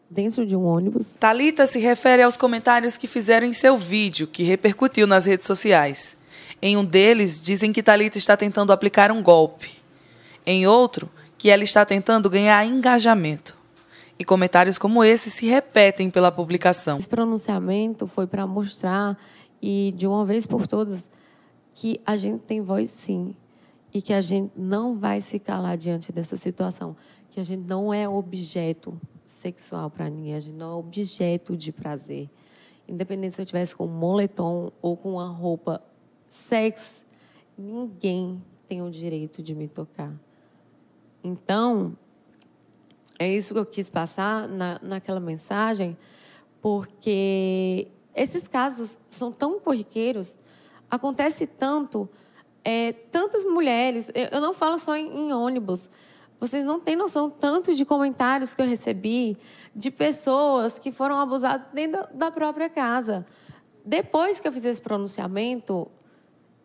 dentro 0.09 0.45
de 0.45 0.55
um 0.55 0.65
ônibus? 0.65 1.15
Talita 1.19 1.65
se 1.67 1.79
refere 1.79 2.21
aos 2.21 2.37
comentários 2.37 2.97
que 2.97 3.07
fizeram 3.07 3.45
em 3.45 3.53
seu 3.53 3.77
vídeo, 3.77 4.27
que 4.27 4.43
repercutiu 4.43 5.05
nas 5.05 5.25
redes 5.25 5.45
sociais. 5.45 6.17
Em 6.61 6.77
um 6.77 6.85
deles, 6.85 7.41
dizem 7.41 7.71
que 7.71 7.83
Talita 7.83 8.17
está 8.17 8.35
tentando 8.35 8.71
aplicar 8.71 9.11
um 9.11 9.21
golpe. 9.21 9.83
Em 10.45 10.65
outro, 10.65 11.09
que 11.37 11.49
ela 11.49 11.63
está 11.63 11.85
tentando 11.85 12.29
ganhar 12.29 12.65
engajamento. 12.65 13.55
E 14.17 14.25
comentários 14.25 14.79
como 14.79 15.03
esse 15.03 15.29
se 15.29 15.45
repetem 15.45 16.09
pela 16.09 16.31
publicação. 16.31 16.97
Esse 16.97 17.07
pronunciamento 17.07 18.07
foi 18.07 18.25
para 18.25 18.47
mostrar 18.47 19.17
e 19.61 19.93
de 19.95 20.07
uma 20.07 20.25
vez 20.25 20.45
por 20.45 20.65
todas 20.65 21.09
que 21.75 22.01
a 22.05 22.15
gente 22.15 22.39
tem 22.41 22.61
voz 22.61 22.89
sim 22.89 23.35
e 23.93 24.01
que 24.01 24.13
a 24.13 24.21
gente 24.21 24.51
não 24.55 24.97
vai 24.97 25.21
se 25.21 25.37
calar 25.37 25.77
diante 25.77 26.11
dessa 26.11 26.35
situação, 26.35 26.95
que 27.29 27.39
a 27.39 27.43
gente 27.43 27.63
não 27.67 27.93
é 27.93 28.09
objeto 28.09 28.99
sexual 29.27 29.89
para 29.89 30.09
ninguém, 30.09 30.33
a 30.33 30.39
gente 30.39 30.55
não 30.55 30.71
é 30.71 30.75
objeto 30.75 31.55
de 31.55 31.71
prazer. 31.71 32.29
Independente 32.87 33.35
se 33.35 33.41
eu 33.41 33.45
tivesse 33.45 33.75
com 33.75 33.85
um 33.85 33.87
moletom 33.87 34.71
ou 34.81 34.95
com 34.97 35.13
uma 35.13 35.27
roupa 35.27 35.81
sex, 36.27 37.03
ninguém 37.57 38.41
tem 38.67 38.81
o 38.81 38.89
direito 38.89 39.43
de 39.43 39.53
me 39.53 39.67
tocar. 39.67 40.13
Então, 41.23 41.95
É 43.19 43.27
isso 43.27 43.53
que 43.53 43.59
eu 43.59 43.65
quis 43.65 43.89
passar 43.89 44.47
na, 44.47 44.79
naquela 44.81 45.19
mensagem, 45.19 45.97
porque 46.61 47.87
esses 48.13 48.47
casos 48.47 48.97
são 49.09 49.31
tão 49.31 49.59
corriqueiros, 49.59 50.37
acontece 50.89 51.47
tanto, 51.47 52.07
é, 52.63 52.93
tantas 52.93 53.43
mulheres, 53.43 54.11
eu, 54.13 54.25
eu 54.33 54.41
não 54.41 54.53
falo 54.53 54.77
só 54.77 54.95
em, 54.95 55.07
em 55.07 55.33
ônibus, 55.33 55.89
vocês 56.39 56.63
não 56.63 56.79
têm 56.79 56.95
noção 56.95 57.29
tanto 57.29 57.73
de 57.73 57.83
comentários 57.83 58.53
que 58.53 58.61
eu 58.61 58.65
recebi 58.65 59.35
de 59.75 59.89
pessoas 59.89 60.77
que 60.77 60.91
foram 60.91 61.19
abusadas 61.19 61.65
dentro 61.73 62.07
da 62.13 62.29
própria 62.29 62.69
casa. 62.69 63.25
Depois 63.83 64.39
que 64.39 64.47
eu 64.47 64.51
fiz 64.51 64.65
esse 64.65 64.81
pronunciamento, 64.81 65.89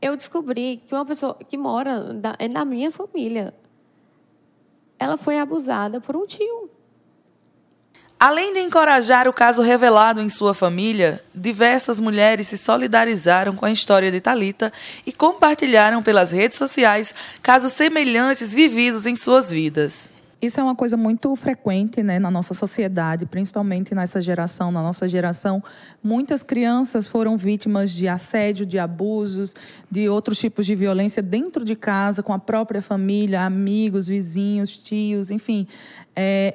eu 0.00 0.14
descobri 0.16 0.82
que 0.86 0.94
uma 0.94 1.06
pessoa 1.06 1.34
que 1.34 1.56
mora 1.56 2.20
é 2.38 2.48
na 2.48 2.64
minha 2.64 2.90
família, 2.90 3.54
ela 4.98 5.16
foi 5.16 5.38
abusada 5.38 6.00
por 6.00 6.16
um 6.16 6.26
tio. 6.26 6.70
Além 8.24 8.54
de 8.54 8.60
encorajar 8.60 9.26
o 9.26 9.32
caso 9.32 9.62
revelado 9.62 10.20
em 10.20 10.28
sua 10.28 10.54
família, 10.54 11.20
diversas 11.34 11.98
mulheres 11.98 12.46
se 12.46 12.56
solidarizaram 12.56 13.52
com 13.56 13.66
a 13.66 13.70
história 13.72 14.12
de 14.12 14.20
Talita 14.20 14.72
e 15.04 15.12
compartilharam 15.12 16.04
pelas 16.04 16.30
redes 16.30 16.56
sociais 16.56 17.12
casos 17.42 17.72
semelhantes 17.72 18.54
vividos 18.54 19.06
em 19.06 19.16
suas 19.16 19.50
vidas. 19.50 20.08
Isso 20.40 20.60
é 20.60 20.62
uma 20.62 20.76
coisa 20.76 20.96
muito 20.96 21.34
frequente 21.34 22.00
né, 22.00 22.20
na 22.20 22.30
nossa 22.30 22.54
sociedade, 22.54 23.26
principalmente 23.26 23.92
nessa 23.92 24.20
geração. 24.20 24.70
Na 24.70 24.82
nossa 24.82 25.08
geração, 25.08 25.60
muitas 26.00 26.44
crianças 26.44 27.08
foram 27.08 27.36
vítimas 27.36 27.90
de 27.90 28.06
assédio, 28.06 28.64
de 28.64 28.78
abusos, 28.78 29.52
de 29.90 30.08
outros 30.08 30.38
tipos 30.38 30.64
de 30.64 30.76
violência 30.76 31.24
dentro 31.24 31.64
de 31.64 31.74
casa, 31.74 32.22
com 32.22 32.32
a 32.32 32.38
própria 32.38 32.80
família, 32.80 33.42
amigos, 33.42 34.06
vizinhos, 34.06 34.76
tios, 34.76 35.28
enfim. 35.28 35.66
É, 36.14 36.54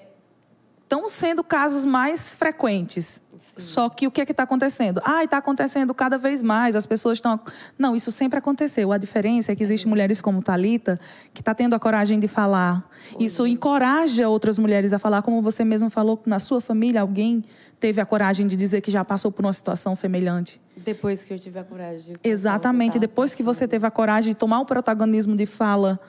estão 0.87 1.09
sendo 1.09 1.43
casos 1.43 1.83
mais 1.83 2.33
frequentes. 2.33 3.21
Sim. 3.35 3.59
Só 3.59 3.89
que 3.89 4.07
o 4.07 4.11
que 4.11 4.21
é 4.21 4.25
que 4.25 4.31
está 4.31 4.43
acontecendo? 4.43 5.01
Ah, 5.03 5.23
está 5.23 5.37
acontecendo 5.37 5.93
cada 5.93 6.17
vez 6.17 6.41
mais. 6.41 6.75
As 6.75 6.85
pessoas 6.85 7.17
estão. 7.17 7.39
Não, 7.77 7.93
isso 7.93 8.09
sempre 8.09 8.39
aconteceu. 8.39 8.93
A 8.93 8.97
diferença 8.97 9.51
é 9.51 9.55
que 9.55 9.61
existem 9.61 9.89
mulheres 9.89 10.21
como 10.21 10.41
Talita 10.41 10.97
que 11.33 11.41
está 11.41 11.53
tendo 11.53 11.75
a 11.75 11.79
coragem 11.79 12.19
de 12.19 12.27
falar. 12.27 12.89
Isso 13.19 13.45
encoraja 13.45 14.29
outras 14.29 14.57
mulheres 14.57 14.93
a 14.93 14.97
falar, 14.97 15.21
como 15.21 15.41
você 15.41 15.63
mesmo 15.65 15.89
falou, 15.89 16.21
na 16.25 16.39
sua 16.39 16.61
família 16.61 17.01
alguém 17.01 17.43
teve 17.79 18.01
a 18.01 18.05
coragem 18.05 18.47
de 18.47 18.55
dizer 18.55 18.81
que 18.81 18.89
já 18.89 19.03
passou 19.03 19.31
por 19.31 19.45
uma 19.45 19.53
situação 19.53 19.93
semelhante. 19.93 20.59
Depois 20.77 21.23
que 21.23 21.33
eu 21.33 21.37
tive 21.37 21.59
a 21.59 21.63
coragem. 21.63 22.13
De 22.13 22.19
Exatamente. 22.23 22.97
Depois 22.97 23.35
que 23.35 23.43
você 23.43 23.67
teve 23.67 23.85
a 23.85 23.91
coragem 23.91 24.33
de 24.33 24.39
tomar 24.39 24.61
o 24.61 24.65
protagonismo 24.65 25.35
de 25.35 25.45
fala 25.45 25.99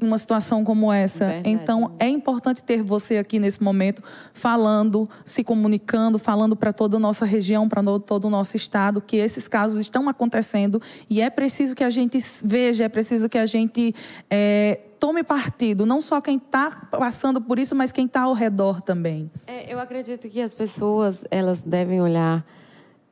em 0.00 0.06
uma 0.06 0.18
situação 0.18 0.64
como 0.64 0.92
essa. 0.92 1.26
Verdade. 1.26 1.50
Então, 1.50 1.92
é 1.98 2.08
importante 2.08 2.62
ter 2.62 2.82
você 2.82 3.16
aqui 3.16 3.38
nesse 3.38 3.62
momento 3.62 4.02
falando, 4.32 5.08
se 5.24 5.42
comunicando, 5.44 6.18
falando 6.18 6.56
para 6.56 6.72
toda 6.72 6.96
a 6.96 7.00
nossa 7.00 7.24
região, 7.24 7.68
para 7.68 7.82
todo 8.00 8.26
o 8.26 8.30
nosso 8.30 8.56
estado, 8.56 9.00
que 9.00 9.16
esses 9.16 9.48
casos 9.48 9.80
estão 9.80 10.08
acontecendo 10.08 10.80
e 11.08 11.20
é 11.20 11.30
preciso 11.30 11.74
que 11.74 11.84
a 11.84 11.90
gente 11.90 12.18
veja, 12.44 12.84
é 12.84 12.88
preciso 12.88 13.28
que 13.28 13.38
a 13.38 13.46
gente 13.46 13.94
é, 14.30 14.80
tome 14.98 15.22
partido, 15.22 15.86
não 15.86 16.00
só 16.00 16.20
quem 16.20 16.36
está 16.36 16.70
passando 16.90 17.40
por 17.40 17.58
isso, 17.58 17.74
mas 17.74 17.92
quem 17.92 18.06
está 18.06 18.22
ao 18.22 18.32
redor 18.32 18.82
também. 18.82 19.30
É, 19.46 19.72
eu 19.72 19.78
acredito 19.78 20.28
que 20.28 20.40
as 20.40 20.52
pessoas 20.52 21.24
elas 21.30 21.62
devem 21.62 22.00
olhar. 22.00 22.44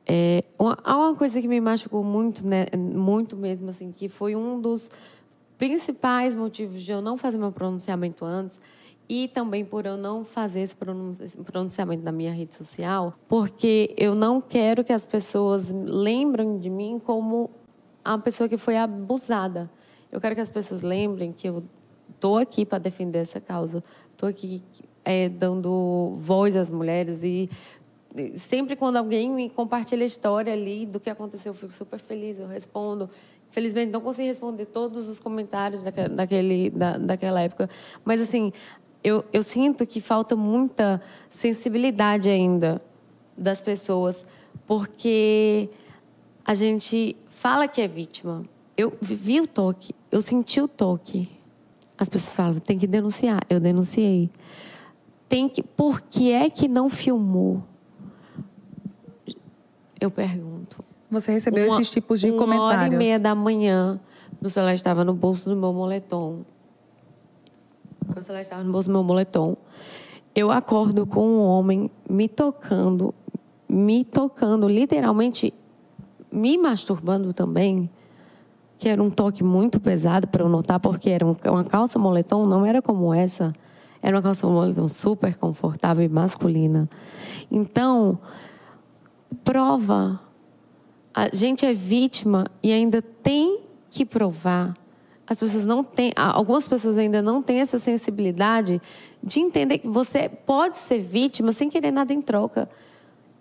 É, 0.09 0.43
uma, 0.57 0.77
uma 0.85 1.15
coisa 1.15 1.41
que 1.41 1.47
me 1.47 1.59
machucou 1.59 2.03
muito, 2.03 2.47
né, 2.47 2.67
muito 2.77 3.35
mesmo, 3.35 3.69
assim, 3.69 3.91
que 3.91 4.07
foi 4.07 4.35
um 4.35 4.59
dos 4.59 4.89
principais 5.57 6.35
motivos 6.35 6.81
de 6.81 6.91
eu 6.91 7.01
não 7.01 7.17
fazer 7.17 7.37
meu 7.37 7.51
pronunciamento 7.51 8.23
antes 8.23 8.59
e 9.09 9.27
também 9.29 9.63
por 9.63 9.85
eu 9.85 9.97
não 9.97 10.23
fazer 10.23 10.61
esse 10.61 10.75
pronunciamento 11.43 12.03
na 12.03 12.11
minha 12.11 12.31
rede 12.31 12.53
social, 12.55 13.13
porque 13.27 13.93
eu 13.97 14.13
não 14.13 14.41
quero 14.41 14.83
que 14.83 14.91
as 14.91 15.05
pessoas 15.05 15.71
lembrem 15.71 16.57
de 16.57 16.69
mim 16.69 16.99
como 16.99 17.49
a 18.03 18.17
pessoa 18.17 18.49
que 18.49 18.57
foi 18.57 18.77
abusada. 18.77 19.69
Eu 20.11 20.19
quero 20.19 20.35
que 20.35 20.41
as 20.41 20.49
pessoas 20.49 20.81
lembrem 20.81 21.31
que 21.31 21.47
eu 21.47 21.63
estou 22.09 22.37
aqui 22.37 22.65
para 22.65 22.79
defender 22.79 23.19
essa 23.19 23.39
causa, 23.39 23.83
estou 24.11 24.27
aqui 24.27 24.61
é, 25.05 25.29
dando 25.29 26.13
voz 26.17 26.55
às 26.55 26.69
mulheres 26.69 27.23
e 27.23 27.49
sempre 28.35 28.75
quando 28.75 28.97
alguém 28.97 29.29
me 29.29 29.49
compartilha 29.49 30.03
a 30.03 30.05
história 30.05 30.51
ali 30.51 30.85
do 30.85 30.99
que 30.99 31.09
aconteceu, 31.09 31.51
eu 31.51 31.57
fico 31.57 31.73
super 31.73 31.99
feliz, 31.99 32.39
eu 32.39 32.47
respondo. 32.47 33.09
Felizmente, 33.49 33.91
não 33.91 34.01
consegui 34.01 34.27
responder 34.27 34.65
todos 34.65 35.07
os 35.07 35.19
comentários 35.19 35.83
daquele, 35.83 36.69
da, 36.69 36.97
daquela 36.97 37.41
época. 37.41 37.69
Mas, 38.03 38.21
assim, 38.21 38.51
eu, 39.03 39.23
eu 39.31 39.41
sinto 39.41 39.85
que 39.85 40.01
falta 40.01 40.35
muita 40.35 41.01
sensibilidade 41.29 42.29
ainda 42.29 42.81
das 43.37 43.61
pessoas, 43.61 44.25
porque 44.65 45.69
a 46.43 46.53
gente 46.53 47.15
fala 47.27 47.67
que 47.67 47.81
é 47.81 47.87
vítima. 47.87 48.43
Eu 48.75 48.95
vi 49.01 49.39
o 49.41 49.47
toque, 49.47 49.93
eu 50.11 50.21
senti 50.21 50.61
o 50.61 50.67
toque. 50.67 51.29
As 51.97 52.07
pessoas 52.09 52.35
falam, 52.35 52.59
tem 52.59 52.77
que 52.77 52.85
denunciar. 52.85 53.41
Eu 53.49 53.59
denunciei. 53.59 54.29
Tem 55.27 55.49
que, 55.49 55.63
por 55.63 56.01
que 56.01 56.31
é 56.31 56.49
que 56.49 56.67
não 56.67 56.89
filmou? 56.89 57.63
Eu 59.99 60.11
pergunto. 60.11 60.83
Você 61.09 61.31
recebeu 61.31 61.67
uma, 61.67 61.75
esses 61.75 61.89
tipos 61.89 62.19
de 62.19 62.29
uma 62.29 62.37
comentários? 62.37 62.75
Uma 62.75 62.85
hora 62.85 62.93
e 62.93 62.97
meia 62.97 63.19
da 63.19 63.33
manhã, 63.33 63.99
meu 64.41 64.49
celular 64.49 64.73
estava 64.73 65.05
no 65.05 65.13
bolso 65.13 65.49
do 65.49 65.55
meu 65.55 65.71
moletom. 65.71 66.41
Meu 68.13 68.21
celular 68.21 68.41
estava 68.41 68.63
no 68.63 68.71
bolso 68.71 68.89
do 68.89 68.93
meu 68.93 69.03
moletom. 69.03 69.55
Eu 70.35 70.51
acordo 70.51 71.05
com 71.07 71.25
um 71.25 71.39
homem 71.39 71.89
me 72.09 72.27
tocando, 72.27 73.13
me 73.67 74.03
tocando, 74.03 74.67
literalmente 74.67 75.53
me 76.31 76.57
masturbando 76.57 77.31
também, 77.33 77.89
que 78.77 78.89
era 78.89 79.01
um 79.01 79.09
toque 79.09 79.43
muito 79.43 79.79
pesado 79.79 80.27
para 80.27 80.43
eu 80.43 80.49
notar, 80.49 80.79
porque 80.79 81.09
era 81.09 81.25
uma 81.25 81.63
calça 81.63 81.97
moletom, 81.97 82.45
não 82.45 82.65
era 82.65 82.81
como 82.81 83.13
essa. 83.13 83.53
Era 84.01 84.15
uma 84.17 84.21
calça 84.21 84.45
moletom 84.45 84.87
super 84.87 85.35
confortável 85.37 86.05
e 86.05 86.09
masculina. 86.09 86.87
Então, 87.49 88.19
prova 89.43 90.26
a 91.17 91.35
gente 91.35 91.65
é 91.65 91.73
vítima 91.73 92.45
e 92.61 92.71
ainda 92.71 93.01
tem 93.01 93.61
que 93.89 94.05
provar. 94.05 94.77
As 95.25 95.35
pessoas 95.35 95.65
não 95.65 95.83
têm, 95.83 96.13
algumas 96.15 96.67
pessoas 96.67 96.95
ainda 96.95 97.23
não 97.23 97.41
têm 97.41 97.59
essa 97.59 97.79
sensibilidade 97.79 98.79
de 99.23 99.39
entender 99.39 99.79
que 99.79 99.87
você 99.87 100.29
pode 100.29 100.77
ser 100.77 100.99
vítima 100.99 101.51
sem 101.51 101.71
querer 101.71 101.89
nada 101.89 102.13
em 102.13 102.21
troca. 102.21 102.69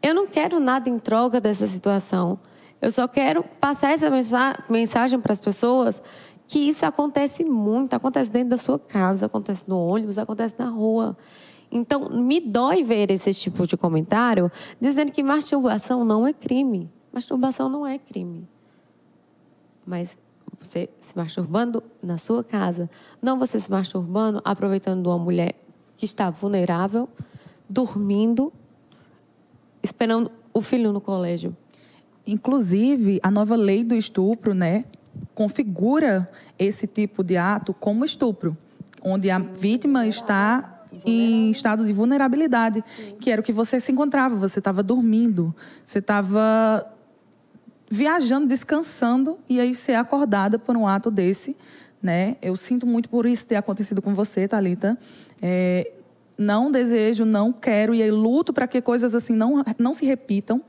Eu 0.03 0.15
não 0.15 0.27
quero 0.27 0.59
nada 0.59 0.89
em 0.89 0.99
troca 0.99 1.39
dessa 1.39 1.67
situação. 1.67 2.39
Eu 2.81 2.91
só 2.91 3.07
quero 3.07 3.45
passar 3.61 3.91
essa 3.91 4.11
mensagem 4.71 5.21
para 5.21 5.33
as 5.33 5.41
pessoas 5.41 6.01
que 6.49 6.59
isso 6.71 6.87
acontece 6.87 7.45
muito, 7.45 7.93
acontece 7.93 8.31
dentro 8.31 8.49
da 8.49 8.57
sua 8.57 8.79
casa, 8.79 9.27
acontece 9.27 9.65
no 9.67 9.79
ônibus, 9.79 10.17
acontece 10.17 10.55
na 10.59 10.71
rua. 10.71 11.15
Então, 11.71 12.09
me 12.09 12.41
dói 12.41 12.83
ver 12.83 13.11
esse 13.11 13.35
tipo 13.35 13.67
de 13.67 13.77
comentário 13.77 14.51
dizendo 14.81 15.13
que 15.13 15.23
masturbação 15.23 16.07
não 16.07 16.27
é 16.27 16.33
crime. 16.33 16.91
Masturbação 17.17 17.71
não 17.71 17.87
é 17.87 17.97
crime. 17.97 18.47
Mas 19.87 20.19
você 20.61 20.91
se 21.01 21.17
masturbando 21.17 21.83
na 22.03 22.19
sua 22.19 22.45
casa, 22.45 22.91
não 23.23 23.39
você 23.39 23.59
se 23.59 23.71
masturbando 23.71 24.43
aproveitando 24.45 25.07
uma 25.07 25.17
mulher 25.17 25.55
que 25.97 26.05
está 26.05 26.29
vulnerável, 26.29 27.09
dormindo, 27.67 28.53
esperando 29.83 30.31
o 30.53 30.61
filho 30.61 30.93
no 30.93 31.01
colégio. 31.01 31.57
Inclusive, 32.27 33.19
a 33.23 33.31
nova 33.31 33.57
lei 33.57 33.83
do 33.83 33.95
estupro, 33.95 34.53
né, 34.53 34.85
configura 35.35 36.31
esse 36.59 36.87
tipo 36.87 37.25
de 37.25 37.39
ato 37.39 37.73
como 37.73 38.05
estupro, 38.05 38.55
onde 39.03 39.31
a 39.31 39.39
vítima 39.39 40.07
está 40.07 40.85
em 41.03 41.51
estado 41.51 41.87
de 41.87 41.95
vulnerabilidade, 41.95 42.85
que 43.19 43.31
era 43.31 43.41
o 43.41 43.45
que 43.45 43.55
você 43.55 43.81
se 43.81 43.91
encontrava, 43.91 44.37
você 44.37 44.59
estava 44.59 44.83
dormindo, 44.83 45.57
você 45.83 45.99
estava 45.99 46.93
viajando, 47.91 48.47
descansando 48.47 49.39
e 49.49 49.61
aí 49.61 49.73
ser 49.75 49.95
acordada 49.95 50.59
por 50.59 50.77
um 50.77 50.87
ato 50.87 51.11
desse, 51.11 51.57
né? 52.03 52.37
Eu 52.43 52.57
sinto 52.57 52.87
muito 52.87 53.09
por 53.09 53.27
isso 53.27 53.47
ter 53.47 53.57
acontecido 53.57 54.03
com 54.03 54.15
você, 54.15 54.47
Talita. 54.49 54.99
É, 55.41 55.93
não 56.39 56.71
desejo, 56.71 57.25
não 57.25 57.53
quero 57.53 57.95
e 57.95 58.11
luto 58.11 58.53
para 58.53 58.67
que 58.67 58.81
coisas 58.81 59.15
assim 59.15 59.35
não 59.35 59.65
não 59.79 59.95
se 59.95 60.05
repitam. 60.05 60.61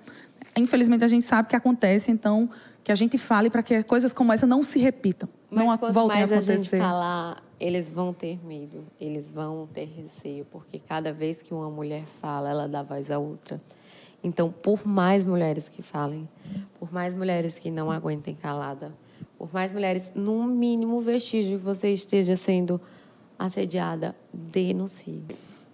Infelizmente 0.56 1.04
a 1.04 1.08
gente 1.08 1.26
sabe 1.26 1.50
que 1.50 1.56
acontece, 1.56 2.12
então 2.12 2.50
que 2.84 2.92
a 2.92 2.96
gente 2.96 3.18
fale 3.18 3.50
para 3.50 3.62
que 3.62 3.84
coisas 3.84 4.14
como 4.14 4.32
essa 4.32 4.48
não 4.48 4.64
se 4.64 4.80
repitam, 4.80 5.28
Mas 5.52 5.66
não 5.66 5.78
quanto 5.78 5.94
voltem 5.94 6.20
mais 6.20 6.32
a 6.32 6.36
acontecer. 6.36 6.54
a 6.54 6.58
gente 6.58 6.78
falar, 6.78 7.44
eles 7.60 7.92
vão 7.92 8.14
ter 8.14 8.40
medo, 8.46 8.86
eles 9.00 9.30
vão 9.30 9.68
ter 9.74 9.86
receio, 9.86 10.46
porque 10.50 10.80
cada 10.80 11.12
vez 11.12 11.44
que 11.44 11.54
uma 11.54 11.70
mulher 11.70 12.04
fala, 12.22 12.50
ela 12.50 12.68
dá 12.68 12.82
voz 12.84 13.12
à 13.12 13.20
outra. 13.20 13.60
Então, 14.28 14.52
por 14.52 14.86
mais 14.86 15.24
mulheres 15.24 15.70
que 15.70 15.82
falem, 15.82 16.28
por 16.78 16.92
mais 16.92 17.14
mulheres 17.14 17.58
que 17.58 17.72
não 17.72 17.90
aguentem 17.90 18.36
calada, 18.36 18.92
por 19.38 19.54
mais 19.54 19.72
mulheres, 19.72 20.12
no 20.14 20.44
mínimo 20.44 21.00
vestígio 21.00 21.58
que 21.58 21.64
você 21.64 21.92
esteja 21.92 22.36
sendo 22.36 22.80
assediada, 23.40 24.16
denuncie. 24.34 25.24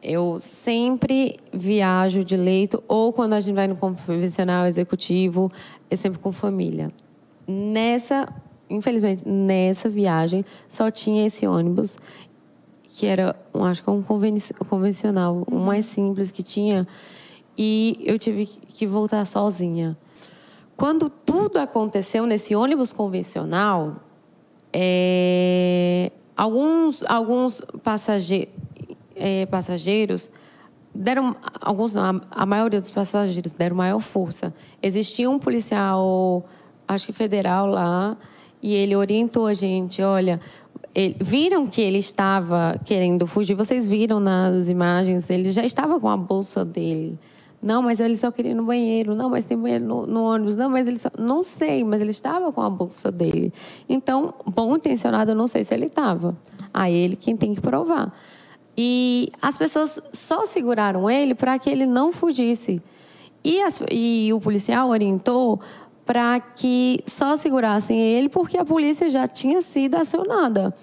Eu 0.02 0.38
sempre 0.40 1.38
viajo 1.52 2.24
de 2.24 2.38
leito, 2.38 2.84
ou 2.88 3.12
quando 3.12 3.34
a 3.34 3.40
gente 3.40 3.56
vai 3.56 3.68
no 3.68 3.76
convencional 3.76 4.66
executivo, 4.66 5.52
é 5.90 5.96
sempre 5.96 6.20
com 6.20 6.32
família. 6.32 6.92
Nessa, 7.48 8.28
infelizmente, 8.70 9.28
nessa 9.28 9.90
viagem, 9.90 10.46
só 10.68 10.92
tinha 10.92 11.26
esse 11.26 11.48
ônibus, 11.48 11.98
que 12.84 13.08
era, 13.08 13.36
acho 13.54 13.82
que 13.82 13.90
um 13.90 14.04
convencional, 14.04 15.44
o 15.50 15.56
mais 15.56 15.86
simples 15.86 16.30
que 16.32 16.44
tinha, 16.44 16.86
e 17.58 18.00
eu 18.04 18.18
tive 18.18 18.46
que 18.46 18.86
voltar 18.88 19.26
sozinha. 19.26 19.98
Quando 20.76 21.10
tudo 21.10 21.58
aconteceu 21.58 22.26
nesse 22.26 22.56
ônibus 22.56 22.92
convencional, 22.92 23.98
é, 24.72 26.12
alguns, 26.36 27.04
alguns 27.06 27.62
é, 29.16 29.46
passageiros 29.46 30.30
deram 30.96 31.36
alguns 31.60 31.96
a, 31.96 32.14
a 32.30 32.46
maioria 32.46 32.80
dos 32.80 32.92
passageiros 32.92 33.54
deram 33.54 33.76
maior 33.76 34.00
força. 34.00 34.54
Existia 34.82 35.30
um 35.30 35.40
policial 35.40 36.46
acho 36.88 37.08
que 37.08 37.14
federal 37.14 37.68
lá 37.68 38.18
e 38.62 38.74
ele 38.74 38.96
orientou 38.96 39.48
a 39.48 39.54
gente 39.54 40.02
olha 40.02 40.40
ele, 40.94 41.16
viram 41.20 41.66
que 41.66 41.82
ele 41.82 41.98
estava 41.98 42.80
querendo 42.86 43.26
fugir? 43.26 43.56
Vocês 43.56 43.88
viram 43.88 44.20
nas 44.20 44.70
imagens? 44.70 45.30
Ele 45.30 45.52
já 45.52 45.64
estava 45.64 46.00
com 46.00 46.08
a 46.10 46.18
bolsa 46.18 46.64
dele 46.64 47.18
não, 47.64 47.82
mas 47.82 48.02
ele 48.02 48.18
só 48.18 48.30
queria 48.30 48.52
ir 48.52 48.56
no 48.56 48.66
banheiro. 48.66 49.16
Não, 49.16 49.30
mas 49.30 49.46
tem 49.46 49.58
banheiro 49.58 49.86
no, 49.86 50.06
no, 50.06 50.24
ônibus. 50.24 50.58
Não, 50.58 50.70
mas 50.70 50.86
ele 50.86 51.00
só... 51.00 51.10
Não 51.18 51.42
sei, 51.42 51.84
mas 51.86 52.02
ele 52.02 52.12
estava 52.12 52.52
com 52.52 52.62
a 52.62 52.70
bolsa 52.70 53.10
dele. 53.10 53.54
Então, 53.88 54.34
bom 54.46 54.76
intencionado, 54.76 55.32
eu 55.32 55.36
não 55.36 55.48
sei 55.48 55.64
se 55.64 55.74
ele 55.74 55.86
estava. 55.86 56.36
A 56.74 56.90
ele 56.90 57.16
quem 57.16 57.38
tem 57.38 57.56
que 57.56 57.62
provar. 57.62 58.14
E 58.78 59.32
as 59.42 59.56
pessoas 59.56 60.00
só 60.12 60.44
seguraram 60.44 61.10
ele 61.10 61.34
para 61.34 61.58
que 61.58 61.70
ele 61.70 61.86
não 61.86 62.12
fugisse. 62.12 62.82
E, 63.42 63.62
as, 63.62 63.82
e 63.90 64.32
o 64.34 64.42
policial 64.42 64.90
orientou 64.90 65.62
para 66.06 66.42
que 66.42 67.02
só 67.08 67.38
segurassem 67.38 67.98
ele 67.98 68.28
porque 68.28 68.58
a 68.58 68.66
polícia 68.66 69.10
já 69.10 69.26
tinha 69.26 69.62
sido 69.62 69.96
acionada. 69.96 70.76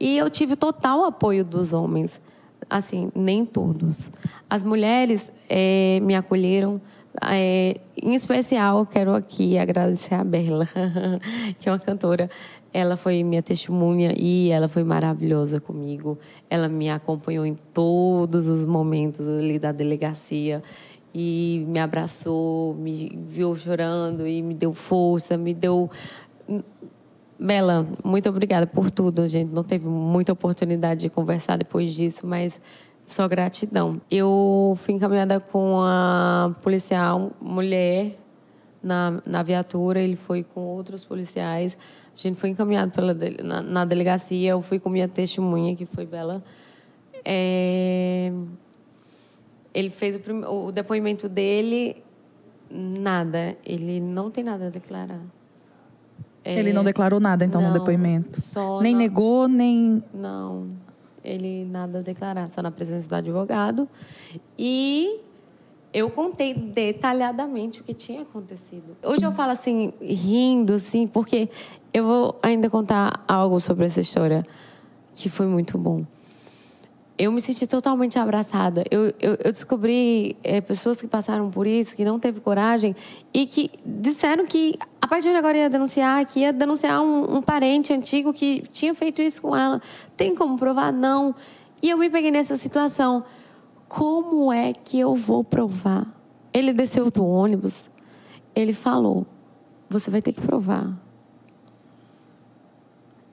E 0.00 0.16
eu 0.16 0.30
tive 0.30 0.56
total 0.56 1.04
apoio 1.04 1.44
dos 1.44 1.74
homens. 1.74 2.18
Assim, 2.68 3.10
nem 3.14 3.44
todos. 3.44 4.10
As 4.48 4.62
mulheres 4.62 5.32
é, 5.48 6.00
me 6.02 6.14
acolheram. 6.14 6.80
É, 7.30 7.80
em 7.96 8.14
especial, 8.14 8.84
quero 8.86 9.14
aqui 9.14 9.56
agradecer 9.56 10.14
a 10.14 10.24
Bela, 10.24 10.68
que 11.60 11.68
é 11.68 11.72
uma 11.72 11.78
cantora 11.78 12.28
ela 12.74 12.96
foi 12.96 13.22
minha 13.22 13.40
testemunha 13.40 14.12
e 14.18 14.50
ela 14.50 14.66
foi 14.66 14.82
maravilhosa 14.82 15.60
comigo. 15.60 16.18
Ela 16.50 16.68
me 16.68 16.90
acompanhou 16.90 17.46
em 17.46 17.54
todos 17.54 18.48
os 18.48 18.66
momentos 18.66 19.20
ali 19.20 19.60
da 19.60 19.70
delegacia 19.70 20.60
e 21.14 21.64
me 21.68 21.78
abraçou, 21.78 22.74
me 22.74 23.16
viu 23.28 23.54
chorando 23.54 24.26
e 24.26 24.42
me 24.42 24.54
deu 24.54 24.74
força, 24.74 25.36
me 25.36 25.54
deu 25.54 25.88
Bela, 27.44 27.86
muito 28.02 28.26
obrigada 28.26 28.66
por 28.66 28.90
tudo. 28.90 29.20
A 29.20 29.26
gente 29.26 29.52
não 29.52 29.62
teve 29.62 29.86
muita 29.86 30.32
oportunidade 30.32 31.02
de 31.02 31.10
conversar 31.10 31.58
depois 31.58 31.92
disso, 31.92 32.26
mas 32.26 32.58
só 33.02 33.28
gratidão. 33.28 34.00
Eu 34.10 34.78
fui 34.80 34.94
encaminhada 34.94 35.38
com 35.38 35.78
a 35.82 36.54
policial 36.62 37.32
mulher 37.38 38.18
na, 38.82 39.20
na 39.26 39.42
viatura, 39.42 40.00
ele 40.00 40.16
foi 40.16 40.42
com 40.42 40.62
outros 40.62 41.04
policiais. 41.04 41.76
A 42.14 42.18
gente 42.18 42.40
foi 42.40 42.48
encaminhado 42.48 42.92
pela, 42.92 43.14
na, 43.42 43.60
na 43.60 43.84
delegacia, 43.84 44.52
eu 44.52 44.62
fui 44.62 44.78
com 44.78 44.88
minha 44.88 45.06
testemunha, 45.06 45.76
que 45.76 45.84
foi 45.84 46.06
Bela. 46.06 46.42
É, 47.22 48.32
ele 49.74 49.90
fez 49.90 50.16
o, 50.16 50.68
o, 50.68 50.72
depoimento 50.72 51.28
dele, 51.28 52.02
nada. 52.70 53.54
Ele 53.66 54.00
não 54.00 54.30
tem 54.30 54.42
nada 54.42 54.68
a 54.68 54.70
declarar. 54.70 55.20
É, 56.44 56.58
ele 56.58 56.72
não 56.72 56.84
declarou 56.84 57.18
nada, 57.18 57.44
então, 57.44 57.60
não, 57.60 57.68
no 57.68 57.78
depoimento? 57.78 58.38
Nem 58.82 58.94
negou, 58.94 59.48
nem... 59.48 60.02
Não, 60.12 60.68
ele 61.24 61.64
nada 61.64 62.00
a 62.00 62.02
declarar, 62.02 62.48
só 62.50 62.60
na 62.60 62.70
presença 62.70 63.08
do 63.08 63.14
advogado. 63.14 63.88
E 64.58 65.20
eu 65.92 66.10
contei 66.10 66.52
detalhadamente 66.52 67.80
o 67.80 67.84
que 67.84 67.94
tinha 67.94 68.22
acontecido. 68.22 68.96
Hoje 69.02 69.24
eu 69.24 69.32
falo 69.32 69.52
assim, 69.52 69.92
rindo, 70.00 70.74
assim, 70.74 71.06
porque 71.06 71.48
eu 71.92 72.04
vou 72.04 72.38
ainda 72.42 72.68
contar 72.68 73.24
algo 73.26 73.58
sobre 73.60 73.86
essa 73.86 74.00
história 74.00 74.44
que 75.14 75.28
foi 75.28 75.46
muito 75.46 75.78
bom. 75.78 76.04
Eu 77.16 77.30
me 77.30 77.40
senti 77.40 77.64
totalmente 77.68 78.18
abraçada. 78.18 78.82
Eu, 78.90 79.06
eu, 79.20 79.38
eu 79.44 79.52
descobri 79.52 80.36
é, 80.42 80.60
pessoas 80.60 81.00
que 81.00 81.06
passaram 81.06 81.48
por 81.48 81.64
isso, 81.64 81.94
que 81.94 82.04
não 82.04 82.18
teve 82.18 82.40
coragem 82.40 82.96
e 83.32 83.46
que 83.46 83.70
disseram 83.86 84.44
que 84.46 84.76
a 85.04 85.06
partir 85.06 85.32
de 85.32 85.36
agora 85.36 85.58
ia 85.58 85.68
denunciar, 85.68 86.24
que 86.24 86.40
ia 86.40 86.50
denunciar 86.50 87.02
um, 87.02 87.36
um 87.36 87.42
parente 87.42 87.92
antigo 87.92 88.32
que 88.32 88.62
tinha 88.72 88.94
feito 88.94 89.20
isso 89.20 89.42
com 89.42 89.54
ela. 89.54 89.78
Tem 90.16 90.34
como 90.34 90.56
provar? 90.56 90.90
Não. 90.94 91.34
E 91.82 91.90
eu 91.90 91.98
me 91.98 92.08
peguei 92.08 92.30
nessa 92.30 92.56
situação. 92.56 93.22
Como 93.86 94.50
é 94.50 94.72
que 94.72 94.98
eu 94.98 95.14
vou 95.14 95.44
provar? 95.44 96.06
Ele 96.54 96.72
desceu 96.72 97.10
do 97.10 97.22
ônibus, 97.22 97.90
ele 98.54 98.72
falou: 98.72 99.26
Você 99.90 100.10
vai 100.10 100.22
ter 100.22 100.32
que 100.32 100.40
provar. 100.40 100.90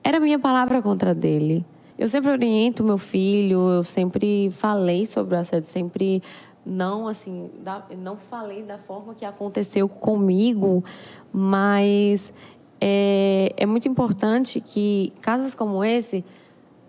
Era 0.04 0.20
minha 0.20 0.38
palavra 0.38 0.82
contra 0.82 1.14
dele. 1.14 1.64
Eu 1.96 2.06
sempre 2.06 2.30
oriento 2.30 2.84
meu 2.84 2.98
filho, 2.98 3.70
eu 3.70 3.82
sempre 3.82 4.50
falei 4.50 5.06
sobre 5.06 5.36
o 5.36 5.38
assédio, 5.38 5.70
sempre 5.70 6.22
não 6.64 7.08
assim, 7.08 7.50
da, 7.60 7.84
não 7.98 8.16
falei 8.16 8.62
da 8.62 8.78
forma 8.78 9.14
que 9.14 9.24
aconteceu 9.24 9.88
comigo, 9.88 10.84
mas 11.32 12.32
é, 12.80 13.52
é 13.56 13.66
muito 13.66 13.88
importante 13.88 14.60
que 14.60 15.12
casos 15.20 15.54
como 15.54 15.84
esse, 15.84 16.24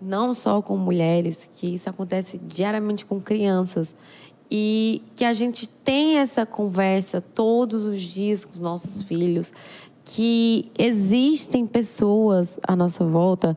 não 0.00 0.34
só 0.34 0.60
com 0.60 0.76
mulheres, 0.76 1.48
que 1.54 1.74
isso 1.74 1.88
acontece 1.88 2.38
diariamente 2.38 3.04
com 3.04 3.20
crianças, 3.20 3.94
e 4.50 5.02
que 5.16 5.24
a 5.24 5.32
gente 5.32 5.68
tem 5.68 6.18
essa 6.18 6.44
conversa 6.44 7.20
todos 7.20 7.84
os 7.84 8.00
dias 8.00 8.44
com 8.44 8.52
os 8.52 8.60
nossos 8.60 9.02
filhos, 9.02 9.52
que 10.04 10.70
existem 10.78 11.66
pessoas 11.66 12.60
à 12.66 12.76
nossa 12.76 13.04
volta 13.04 13.56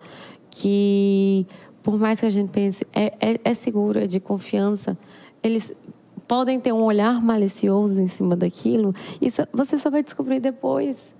que, 0.49 1.45
por 1.83 1.99
mais 1.99 2.19
que 2.19 2.25
a 2.25 2.29
gente 2.29 2.49
pense, 2.49 2.87
é, 2.93 3.13
é, 3.19 3.39
é 3.43 3.53
seguro, 3.53 3.99
é 3.99 4.07
de 4.07 4.19
confiança, 4.19 4.97
eles 5.43 5.73
podem 6.27 6.59
ter 6.59 6.73
um 6.73 6.83
olhar 6.83 7.21
malicioso 7.21 8.01
em 8.01 8.07
cima 8.07 8.35
daquilo, 8.35 8.93
isso 9.21 9.47
você 9.53 9.77
só 9.77 9.89
vai 9.89 10.03
descobrir 10.03 10.39
depois. 10.39 11.13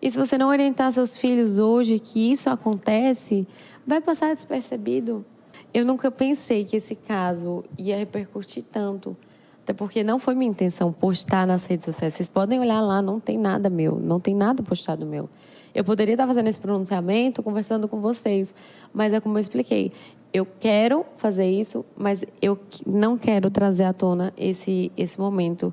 E 0.00 0.10
se 0.10 0.16
você 0.16 0.38
não 0.38 0.48
orientar 0.48 0.90
seus 0.92 1.16
filhos 1.16 1.58
hoje 1.58 1.98
que 1.98 2.30
isso 2.30 2.48
acontece, 2.48 3.46
vai 3.86 4.00
passar 4.00 4.28
despercebido. 4.28 5.24
Eu 5.72 5.84
nunca 5.84 6.10
pensei 6.10 6.64
que 6.64 6.76
esse 6.76 6.94
caso 6.94 7.64
ia 7.76 7.96
repercutir 7.96 8.64
tanto. 8.70 9.16
Até 9.62 9.74
porque 9.74 10.02
não 10.02 10.18
foi 10.18 10.34
minha 10.34 10.50
intenção 10.50 10.92
postar 10.92 11.46
nas 11.46 11.66
redes 11.66 11.84
sociais. 11.84 12.14
Vocês 12.14 12.28
podem 12.28 12.58
olhar 12.58 12.80
lá, 12.80 13.02
não 13.02 13.20
tem 13.20 13.36
nada 13.36 13.68
meu, 13.68 14.00
não 14.00 14.18
tem 14.18 14.34
nada 14.34 14.62
postado 14.62 15.04
meu. 15.04 15.28
Eu 15.74 15.84
poderia 15.84 16.14
estar 16.14 16.26
fazendo 16.26 16.48
esse 16.48 16.58
pronunciamento, 16.58 17.42
conversando 17.42 17.86
com 17.86 18.00
vocês, 18.00 18.54
mas 18.94 19.12
é 19.12 19.20
como 19.20 19.36
eu 19.36 19.40
expliquei. 19.40 19.92
Eu 20.32 20.46
quero 20.46 21.06
fazer 21.16 21.50
isso, 21.50 21.84
mas 21.96 22.24
eu 22.40 22.58
não 22.86 23.16
quero 23.16 23.50
trazer 23.50 23.84
à 23.84 23.92
tona 23.92 24.32
esse, 24.36 24.92
esse 24.96 25.18
momento 25.18 25.72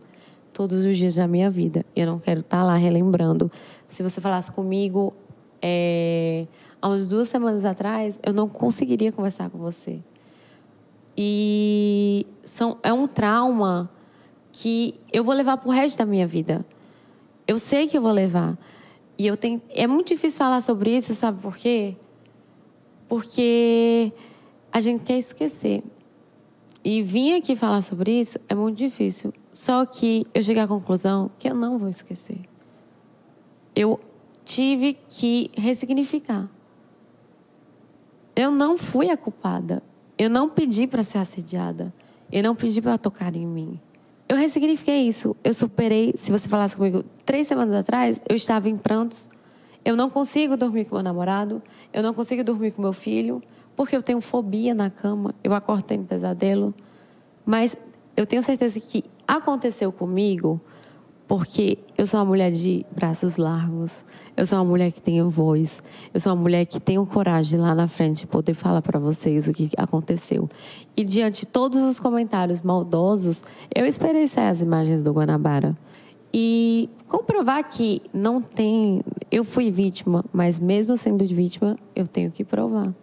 todos 0.53 0.83
os 0.83 0.97
dias 0.97 1.15
da 1.15 1.27
minha 1.27 1.49
vida. 1.49 1.85
Eu 1.95 2.07
não 2.07 2.19
quero 2.19 2.39
estar 2.39 2.63
lá 2.63 2.75
relembrando. 2.75 3.51
Se 3.87 4.01
você 4.01 4.21
falasse 4.21 4.51
comigo 4.51 5.13
é, 5.61 6.47
há 6.81 6.87
umas 6.87 7.07
duas 7.07 7.27
semanas 7.27 7.65
atrás, 7.65 8.17
eu 8.23 8.33
não 8.33 8.47
conseguiria 8.47 9.11
conversar 9.11 9.49
com 9.49 9.57
você. 9.57 9.99
E 11.17 12.25
são, 12.43 12.77
é 12.83 12.93
um 12.93 13.07
trauma 13.07 13.89
que 14.51 14.95
eu 15.11 15.23
vou 15.23 15.33
levar 15.33 15.57
para 15.57 15.67
o 15.67 15.71
resto 15.71 15.97
da 15.97 16.05
minha 16.05 16.27
vida. 16.27 16.65
Eu 17.47 17.59
sei 17.59 17.87
que 17.87 17.97
eu 17.97 18.01
vou 18.01 18.11
levar. 18.11 18.57
E 19.17 19.27
eu 19.27 19.35
tenho, 19.35 19.61
é 19.69 19.87
muito 19.87 20.09
difícil 20.09 20.37
falar 20.37 20.61
sobre 20.61 20.95
isso, 20.95 21.13
sabe 21.13 21.41
por 21.41 21.57
quê? 21.57 21.95
Porque 23.07 24.11
a 24.75 24.81
gente 24.81 25.05
quer 25.05 25.17
esquecer. 25.17 25.81
E 26.83 27.01
vir 27.01 27.35
aqui 27.35 27.55
falar 27.55 27.79
sobre 27.79 28.19
isso 28.19 28.37
é 28.49 28.53
muito 28.53 28.77
difícil. 28.77 29.33
Só 29.53 29.85
que 29.85 30.27
eu 30.33 30.43
cheguei 30.43 30.61
à 30.61 30.67
conclusão 30.67 31.31
que 31.39 31.47
eu 31.47 31.55
não 31.55 31.77
vou 31.77 31.87
esquecer. 31.87 32.41
Eu 33.73 34.01
tive 34.43 34.97
que 35.07 35.49
ressignificar. 35.55 36.49
Eu 38.35 38.51
não 38.51 38.77
fui 38.77 39.09
a 39.09 39.15
culpada. 39.15 39.81
Eu 40.17 40.29
não 40.29 40.49
pedi 40.49 40.85
para 40.87 41.03
ser 41.03 41.19
assediada. 41.19 41.93
Eu 42.29 42.43
não 42.43 42.53
pedi 42.53 42.81
para 42.81 42.97
tocar 42.97 43.33
em 43.33 43.47
mim. 43.47 43.79
Eu 44.27 44.35
ressignifiquei 44.35 45.07
isso. 45.07 45.37
Eu 45.41 45.53
superei. 45.53 46.13
Se 46.17 46.33
você 46.33 46.49
falasse 46.49 46.75
comigo 46.75 47.05
três 47.25 47.47
semanas 47.47 47.75
atrás, 47.75 48.21
eu 48.27 48.35
estava 48.35 48.67
em 48.67 48.75
prantos. 48.75 49.29
Eu 49.85 49.95
não 49.95 50.09
consigo 50.09 50.57
dormir 50.57 50.83
com 50.83 50.95
meu 50.95 51.03
namorado. 51.03 51.63
Eu 51.93 52.03
não 52.03 52.13
consigo 52.13 52.43
dormir 52.43 52.73
com 52.73 52.81
meu 52.81 52.91
filho. 52.91 53.41
Porque 53.75 53.95
eu 53.95 54.01
tenho 54.01 54.21
fobia 54.21 54.73
na 54.73 54.89
cama. 54.89 55.33
Eu 55.43 55.53
acordo 55.53 55.83
tendo 55.83 56.05
pesadelo. 56.05 56.73
Mas 57.45 57.75
eu 58.15 58.25
tenho 58.25 58.41
certeza 58.41 58.79
que 58.79 59.03
aconteceu 59.27 59.91
comigo 59.91 60.61
porque 61.27 61.79
eu 61.97 62.05
sou 62.05 62.19
uma 62.19 62.25
mulher 62.25 62.51
de 62.51 62.85
braços 62.91 63.37
largos, 63.37 64.03
eu 64.37 64.45
sou 64.45 64.59
uma 64.59 64.65
mulher 64.65 64.91
que 64.91 65.01
tem 65.01 65.21
voz, 65.23 65.81
eu 66.13 66.19
sou 66.19 66.33
uma 66.33 66.41
mulher 66.41 66.65
que 66.65 66.79
tem 66.79 67.03
coragem 67.05 67.59
lá 67.59 67.73
na 67.73 67.87
frente 67.87 68.27
poder 68.27 68.53
falar 68.53 68.81
para 68.81 68.99
vocês 68.99 69.47
o 69.47 69.53
que 69.53 69.69
aconteceu. 69.77 70.49
E 70.95 71.03
diante 71.03 71.41
de 71.41 71.47
todos 71.47 71.81
os 71.81 71.99
comentários 71.99 72.61
maldosos, 72.61 73.43
eu 73.73 73.85
esperei 73.85 74.23
as 74.23 74.61
imagens 74.61 75.01
do 75.01 75.11
Guanabara. 75.11 75.75
E 76.37 76.89
comprovar 77.07 77.63
que 77.63 78.01
não 78.13 78.41
tem. 78.41 79.01
Eu 79.31 79.45
fui 79.45 79.71
vítima, 79.71 80.23
mas 80.33 80.59
mesmo 80.59 80.97
sendo 80.97 81.25
vítima, 81.25 81.77
eu 81.95 82.05
tenho 82.05 82.29
que 82.29 82.43
provar. 82.43 82.93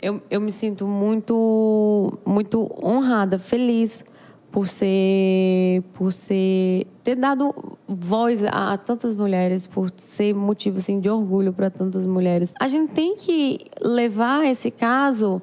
Eu, 0.00 0.22
eu 0.30 0.40
me 0.40 0.52
sinto 0.52 0.86
muito, 0.86 2.18
muito 2.24 2.70
honrada, 2.82 3.38
feliz 3.38 4.04
por 4.50 4.66
ser 4.66 5.82
por 5.92 6.12
ser 6.12 6.86
ter 7.04 7.16
dado 7.16 7.54
voz 7.86 8.42
a, 8.44 8.72
a, 8.72 8.78
tantas 8.78 9.14
mulheres 9.14 9.66
por 9.66 9.90
ser 9.96 10.34
motivo 10.34 10.78
assim 10.78 11.00
de 11.00 11.10
orgulho 11.10 11.52
para 11.52 11.70
tantas 11.70 12.06
mulheres. 12.06 12.54
A 12.58 12.68
gente 12.68 12.92
tem 12.92 13.16
que 13.16 13.58
levar 13.80 14.46
esse 14.46 14.70
caso 14.70 15.42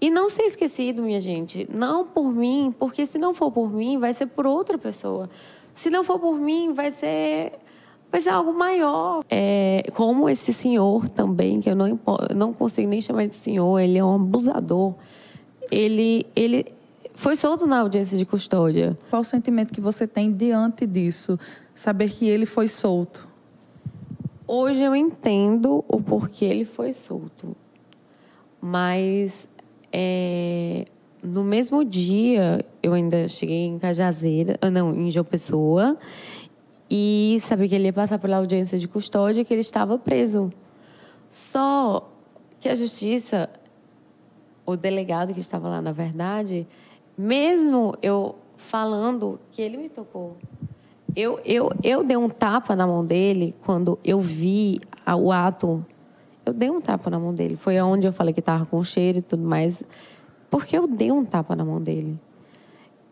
e 0.00 0.10
não 0.10 0.28
ser 0.28 0.42
esquecido 0.42 1.02
minha 1.02 1.20
gente. 1.20 1.68
Não 1.72 2.06
por 2.06 2.32
mim 2.32 2.74
porque 2.78 3.04
se 3.06 3.18
não 3.18 3.34
for 3.34 3.50
por 3.50 3.72
mim 3.72 3.98
vai 3.98 4.12
ser 4.12 4.26
por 4.26 4.46
outra 4.46 4.78
pessoa. 4.78 5.28
Se 5.74 5.90
não 5.90 6.04
for 6.04 6.18
por 6.18 6.38
mim 6.38 6.72
vai 6.72 6.90
ser 6.90 7.52
vai 8.10 8.20
ser 8.20 8.30
algo 8.30 8.52
maior 8.52 9.24
é, 9.28 9.84
como 9.94 10.28
esse 10.28 10.52
senhor 10.52 11.08
também 11.08 11.60
que 11.60 11.68
eu 11.68 11.76
não 11.76 11.98
não 12.34 12.52
consigo 12.52 12.88
nem 12.88 13.00
chamar 13.00 13.26
de 13.26 13.34
senhor 13.34 13.78
ele 13.78 13.98
é 13.98 14.04
um 14.04 14.14
abusador 14.14 14.94
ele 15.70 16.26
ele 16.34 16.76
foi 17.16 17.34
solto 17.34 17.66
na 17.66 17.80
audiência 17.80 18.16
de 18.18 18.26
custódia. 18.26 18.96
Qual 19.08 19.22
o 19.22 19.24
sentimento 19.24 19.72
que 19.72 19.80
você 19.80 20.06
tem 20.06 20.30
diante 20.30 20.86
disso? 20.86 21.40
Saber 21.74 22.10
que 22.10 22.28
ele 22.28 22.44
foi 22.44 22.68
solto. 22.68 23.26
Hoje 24.46 24.82
eu 24.82 24.94
entendo 24.94 25.82
o 25.88 25.98
porquê 25.98 26.44
ele 26.44 26.66
foi 26.66 26.92
solto. 26.92 27.56
Mas 28.60 29.48
é, 29.90 30.84
no 31.22 31.42
mesmo 31.42 31.82
dia 31.86 32.62
eu 32.82 32.92
ainda 32.92 33.26
cheguei 33.28 33.64
em 33.64 33.78
Cajazeira, 33.78 34.58
ah, 34.60 34.70
não, 34.70 34.94
em 34.94 35.10
João 35.10 35.24
Pessoa, 35.24 35.96
e 36.90 37.38
sabia 37.40 37.68
que 37.68 37.74
ele 37.74 37.86
ia 37.86 37.92
passar 37.92 38.18
pela 38.18 38.36
audiência 38.36 38.78
de 38.78 38.86
custódia 38.86 39.44
que 39.44 39.52
ele 39.52 39.60
estava 39.60 39.98
preso. 39.98 40.52
Só 41.28 42.08
que 42.60 42.68
a 42.68 42.74
justiça, 42.74 43.50
o 44.64 44.76
delegado 44.76 45.34
que 45.34 45.40
estava 45.40 45.68
lá, 45.68 45.82
na 45.82 45.92
verdade, 45.92 46.66
mesmo 47.16 47.94
eu 48.00 48.36
falando 48.56 49.38
que 49.50 49.60
ele 49.60 49.76
me 49.76 49.88
tocou. 49.88 50.36
Eu, 51.14 51.40
eu, 51.44 51.70
eu 51.82 52.04
dei 52.04 52.16
um 52.16 52.28
tapa 52.28 52.76
na 52.76 52.86
mão 52.86 53.04
dele 53.04 53.54
quando 53.64 53.98
eu 54.04 54.20
vi 54.20 54.78
o 55.06 55.32
ato. 55.32 55.84
Eu 56.44 56.52
dei 56.52 56.70
um 56.70 56.80
tapa 56.80 57.08
na 57.10 57.18
mão 57.18 57.34
dele. 57.34 57.56
Foi 57.56 57.80
onde 57.80 58.06
eu 58.06 58.12
falei 58.12 58.34
que 58.34 58.40
estava 58.40 58.66
com 58.66 58.82
cheiro 58.84 59.18
e 59.18 59.22
tudo 59.22 59.42
mais. 59.42 59.82
Porque 60.50 60.76
eu 60.76 60.86
dei 60.86 61.10
um 61.10 61.24
tapa 61.24 61.56
na 61.56 61.64
mão 61.64 61.80
dele. 61.80 62.18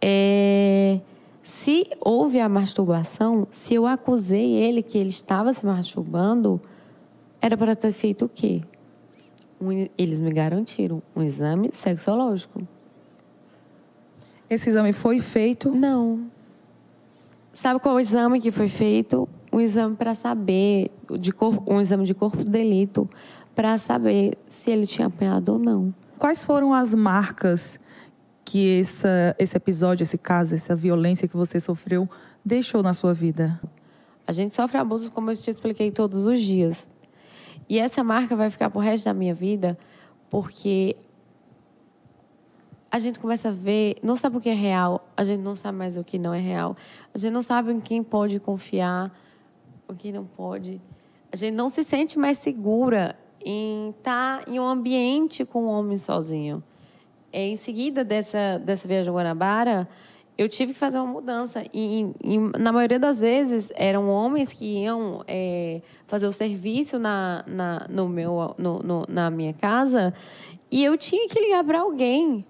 É, 0.01 1.01
se 1.45 1.87
houve 2.01 2.41
a 2.41 2.49
masturbação, 2.49 3.47
se 3.51 3.75
eu 3.75 3.87
acusei 3.87 4.55
ele 4.55 4.83
que 4.83 4.97
ele 4.97 5.11
estava 5.11 5.53
se 5.53 5.65
masturbando, 5.65 6.59
era 7.41 7.55
para 7.55 7.77
ter 7.77 7.93
feito 7.93 8.25
o 8.25 8.29
quê? 8.29 8.63
Um, 9.61 9.87
eles 9.99 10.19
me 10.19 10.33
garantiram 10.33 11.03
um 11.15 11.23
exame 11.23 11.69
sexológico. 11.71 12.67
Esse 14.49 14.71
exame 14.71 14.95
foi 14.95 15.21
feito? 15.21 15.71
Não. 15.71 16.31
Sabe 17.53 17.79
qual 17.79 17.95
é 17.95 17.97
o 17.99 18.01
exame 18.01 18.41
que 18.41 18.51
foi 18.51 18.69
feito? 18.69 19.29
Um 19.53 19.61
exame 19.61 19.97
para 19.97 20.15
saber, 20.15 20.91
de 21.21 21.31
corpo, 21.31 21.63
um 21.71 21.79
exame 21.79 22.05
de 22.05 22.15
corpo 22.15 22.39
de 22.39 22.49
delito, 22.49 23.09
para 23.55 23.77
saber 23.77 24.39
se 24.49 24.71
ele 24.71 24.87
tinha 24.87 25.09
apanhado 25.09 25.53
ou 25.53 25.59
não. 25.59 25.95
Quais 26.19 26.43
foram 26.43 26.73
as 26.73 26.95
marcas 26.95 27.79
que 28.45 28.81
essa, 28.81 29.35
esse 29.39 29.57
episódio, 29.57 30.03
esse 30.03 30.19
caso, 30.19 30.55
essa 30.55 30.77
violência 30.77 31.27
que 31.27 31.37
você 31.37 31.59
sofreu 31.59 32.09
deixou 32.45 32.83
na 32.83 32.93
sua 32.93 33.15
vida? 33.15 33.61
A 34.27 34.33
gente 34.33 34.53
sofre 34.53 34.79
abuso, 34.79 35.11
como 35.11 35.31
eu 35.31 35.37
te 35.37 35.51
expliquei, 35.51 35.91
todos 35.91 36.27
os 36.27 36.41
dias. 36.41 36.89
E 37.69 37.79
essa 37.79 38.05
marca 38.05 38.37
vai 38.37 38.51
ficar 38.51 38.71
pro 38.71 38.81
resto 38.81 39.07
da 39.07 39.15
minha 39.15 39.35
vida, 39.35 39.79
porque 40.29 40.97
a 42.91 42.99
gente 42.99 43.19
começa 43.19 43.49
a 43.49 43.53
ver, 43.53 43.97
não 44.03 44.15
sabe 44.15 44.37
o 44.37 44.41
que 44.41 44.49
é 44.49 44.55
real, 44.55 45.09
a 45.17 45.25
gente 45.25 45.41
não 45.41 45.57
sabe 45.57 45.79
mais 45.79 45.97
o 45.97 46.05
que 46.05 46.19
não 46.19 46.33
é 46.33 46.41
real, 46.41 46.77
a 47.13 47.19
gente 47.19 47.33
não 47.33 47.43
sabe 47.43 47.73
em 47.73 47.81
quem 47.81 48.03
pode 48.03 48.39
confiar, 48.39 49.13
o 49.89 49.95
que 49.95 50.13
não 50.13 50.25
pode. 50.25 50.81
A 51.33 51.37
gente 51.37 51.55
não 51.55 51.69
se 51.69 51.83
sente 51.83 52.19
mais 52.19 52.39
segura 52.39 53.17
em 53.45 53.91
estar 53.91 54.49
em 54.49 54.61
um 54.61 54.67
ambiente 54.67 55.45
com 55.45 55.65
um 55.65 55.69
homem 55.69 55.97
sozinho. 55.97 56.63
É, 57.35 57.49
em 57.49 57.57
seguida 57.57 58.05
dessa, 58.05 58.61
dessa 58.65 58.87
viagem 58.87 59.11
a 59.11 59.13
Guanabara, 59.13 59.89
eu 60.39 60.49
tive 60.49 60.73
que 60.73 60.79
fazer 60.79 60.99
uma 60.99 61.13
mudança. 61.13 61.65
E, 61.73 62.13
e, 62.23 62.39
na 62.59 62.71
maioria 62.71 62.99
das 62.99 63.21
vezes, 63.21 63.73
eram 63.75 64.09
homens 64.09 64.53
que 64.53 64.65
iam 64.83 65.25
é, 65.27 65.83
fazer 66.07 66.27
o 66.27 66.33
serviço 66.33 66.99
na, 66.99 67.45
na, 67.47 67.87
no 67.89 68.09
meu, 68.09 68.55
no, 68.57 68.79
no, 68.79 69.05
na 69.09 69.31
minha 69.31 69.53
casa 69.53 70.15
e 70.71 70.83
eu 70.83 70.97
tinha 70.99 71.29
que 71.29 71.41
ligar 71.41 71.63
para 71.63 71.81
alguém 71.81 72.45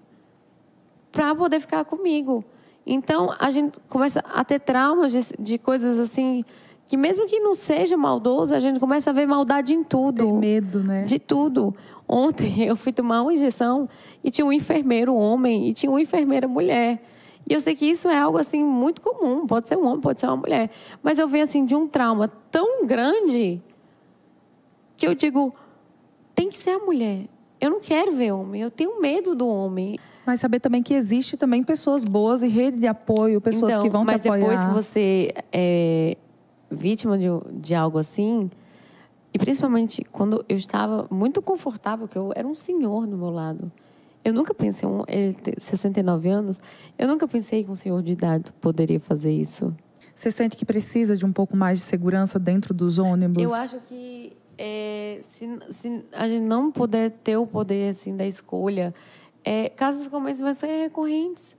para 1.11 1.35
poder 1.35 1.59
ficar 1.59 1.85
comigo. 1.85 2.43
Então, 2.83 3.31
a 3.39 3.51
gente 3.51 3.79
começa 3.87 4.19
a 4.19 4.43
ter 4.43 4.59
traumas 4.59 5.11
de, 5.11 5.19
de, 5.39 5.57
coisas 5.57 5.99
assim, 5.99 6.43
que 6.85 6.97
mesmo 6.97 7.27
que 7.27 7.39
não 7.39 7.53
seja 7.53 7.95
maldoso, 7.95 8.53
a 8.53 8.59
gente 8.59 8.79
começa 8.79 9.11
a 9.11 9.13
ver 9.13 9.27
maldade 9.27 9.73
em 9.73 9.83
tudo. 9.83 10.23
Tem 10.23 10.33
medo, 10.33 10.83
né? 10.83 11.01
De 11.01 11.19
tudo. 11.19 11.75
Ontem 12.07 12.63
eu 12.65 12.75
fui 12.75 12.93
tomar 12.93 13.21
uma 13.21 13.33
injeção 13.33 13.89
e 14.23 14.29
tinha 14.29 14.45
um 14.45 14.51
enfermeiro 14.51 15.13
homem 15.15 15.67
e 15.67 15.73
tinha 15.73 15.89
uma 15.89 16.01
enfermeira 16.01 16.47
mulher. 16.47 17.01
E 17.47 17.53
eu 17.53 17.59
sei 17.59 17.75
que 17.75 17.85
isso 17.85 18.09
é 18.09 18.17
algo 18.17 18.37
assim 18.37 18.63
muito 18.63 19.01
comum, 19.01 19.45
pode 19.45 19.67
ser 19.67 19.77
um 19.77 19.85
homem, 19.85 20.01
pode 20.01 20.19
ser 20.19 20.25
uma 20.25 20.37
mulher, 20.37 20.71
mas 21.03 21.19
eu 21.19 21.27
venho 21.27 21.43
assim 21.43 21.63
de 21.63 21.75
um 21.75 21.87
trauma 21.87 22.27
tão 22.49 22.85
grande 22.87 23.61
que 24.97 25.05
eu 25.05 25.13
digo, 25.13 25.53
tem 26.33 26.49
que 26.49 26.57
ser 26.57 26.71
a 26.71 26.79
mulher. 26.79 27.27
Eu 27.59 27.69
não 27.69 27.79
quero 27.79 28.11
ver 28.11 28.31
homem, 28.31 28.61
eu 28.61 28.71
tenho 28.71 28.99
medo 28.99 29.35
do 29.35 29.47
homem. 29.47 29.99
Mas 30.25 30.39
saber 30.39 30.59
também 30.59 30.81
que 30.81 30.93
existe 30.93 31.37
também 31.37 31.63
pessoas 31.63 32.03
boas 32.03 32.41
e 32.41 32.47
rede 32.47 32.79
de 32.79 32.87
apoio, 32.87 33.39
pessoas 33.39 33.73
então, 33.73 33.83
que 33.83 33.89
vão 33.89 34.05
te 34.05 34.15
apoiar. 34.15 34.47
Mas 34.47 34.59
depois 34.59 34.65
que 34.65 34.73
você 34.73 35.33
é 35.51 36.17
vítima 36.69 37.17
de, 37.17 37.27
de 37.53 37.75
algo 37.75 37.99
assim, 37.99 38.49
e 39.35 39.37
principalmente 39.37 40.01
quando 40.13 40.45
eu 40.47 40.55
estava 40.55 41.09
muito 41.11 41.41
confortável, 41.41 42.07
que 42.07 42.17
eu 42.17 42.31
era 42.33 42.47
um 42.47 42.55
senhor 42.55 43.05
do 43.05 43.17
meu 43.17 43.29
lado. 43.29 43.69
Eu 44.23 44.31
nunca 44.31 44.53
pensei, 44.53 44.87
um, 44.87 45.03
ele 45.09 45.33
tem 45.33 45.53
69 45.57 46.29
anos, 46.29 46.57
eu 46.97 47.05
nunca 47.05 47.27
pensei 47.27 47.61
que 47.61 47.69
um 47.69 47.75
senhor 47.75 48.01
de 48.01 48.13
idade 48.13 48.49
poderia 48.61 48.97
fazer 48.97 49.33
isso. 49.33 49.75
Você 50.15 50.31
sente 50.31 50.55
que 50.55 50.63
precisa 50.63 51.17
de 51.17 51.25
um 51.25 51.33
pouco 51.33 51.57
mais 51.57 51.79
de 51.79 51.83
segurança 51.83 52.39
dentro 52.39 52.73
dos 52.73 52.97
ônibus? 52.97 53.43
Eu 53.43 53.53
acho 53.53 53.77
que 53.89 54.37
é, 54.57 55.19
se, 55.27 55.59
se 55.69 56.05
a 56.13 56.29
gente 56.29 56.45
não 56.45 56.71
puder 56.71 57.11
ter 57.11 57.35
o 57.35 57.45
poder 57.45 57.89
assim 57.89 58.15
da 58.15 58.25
escolha, 58.25 58.95
é, 59.43 59.67
casos 59.67 60.07
como 60.07 60.29
esse 60.29 60.41
vão 60.41 60.53
ser 60.53 60.67
recorrentes. 60.67 61.57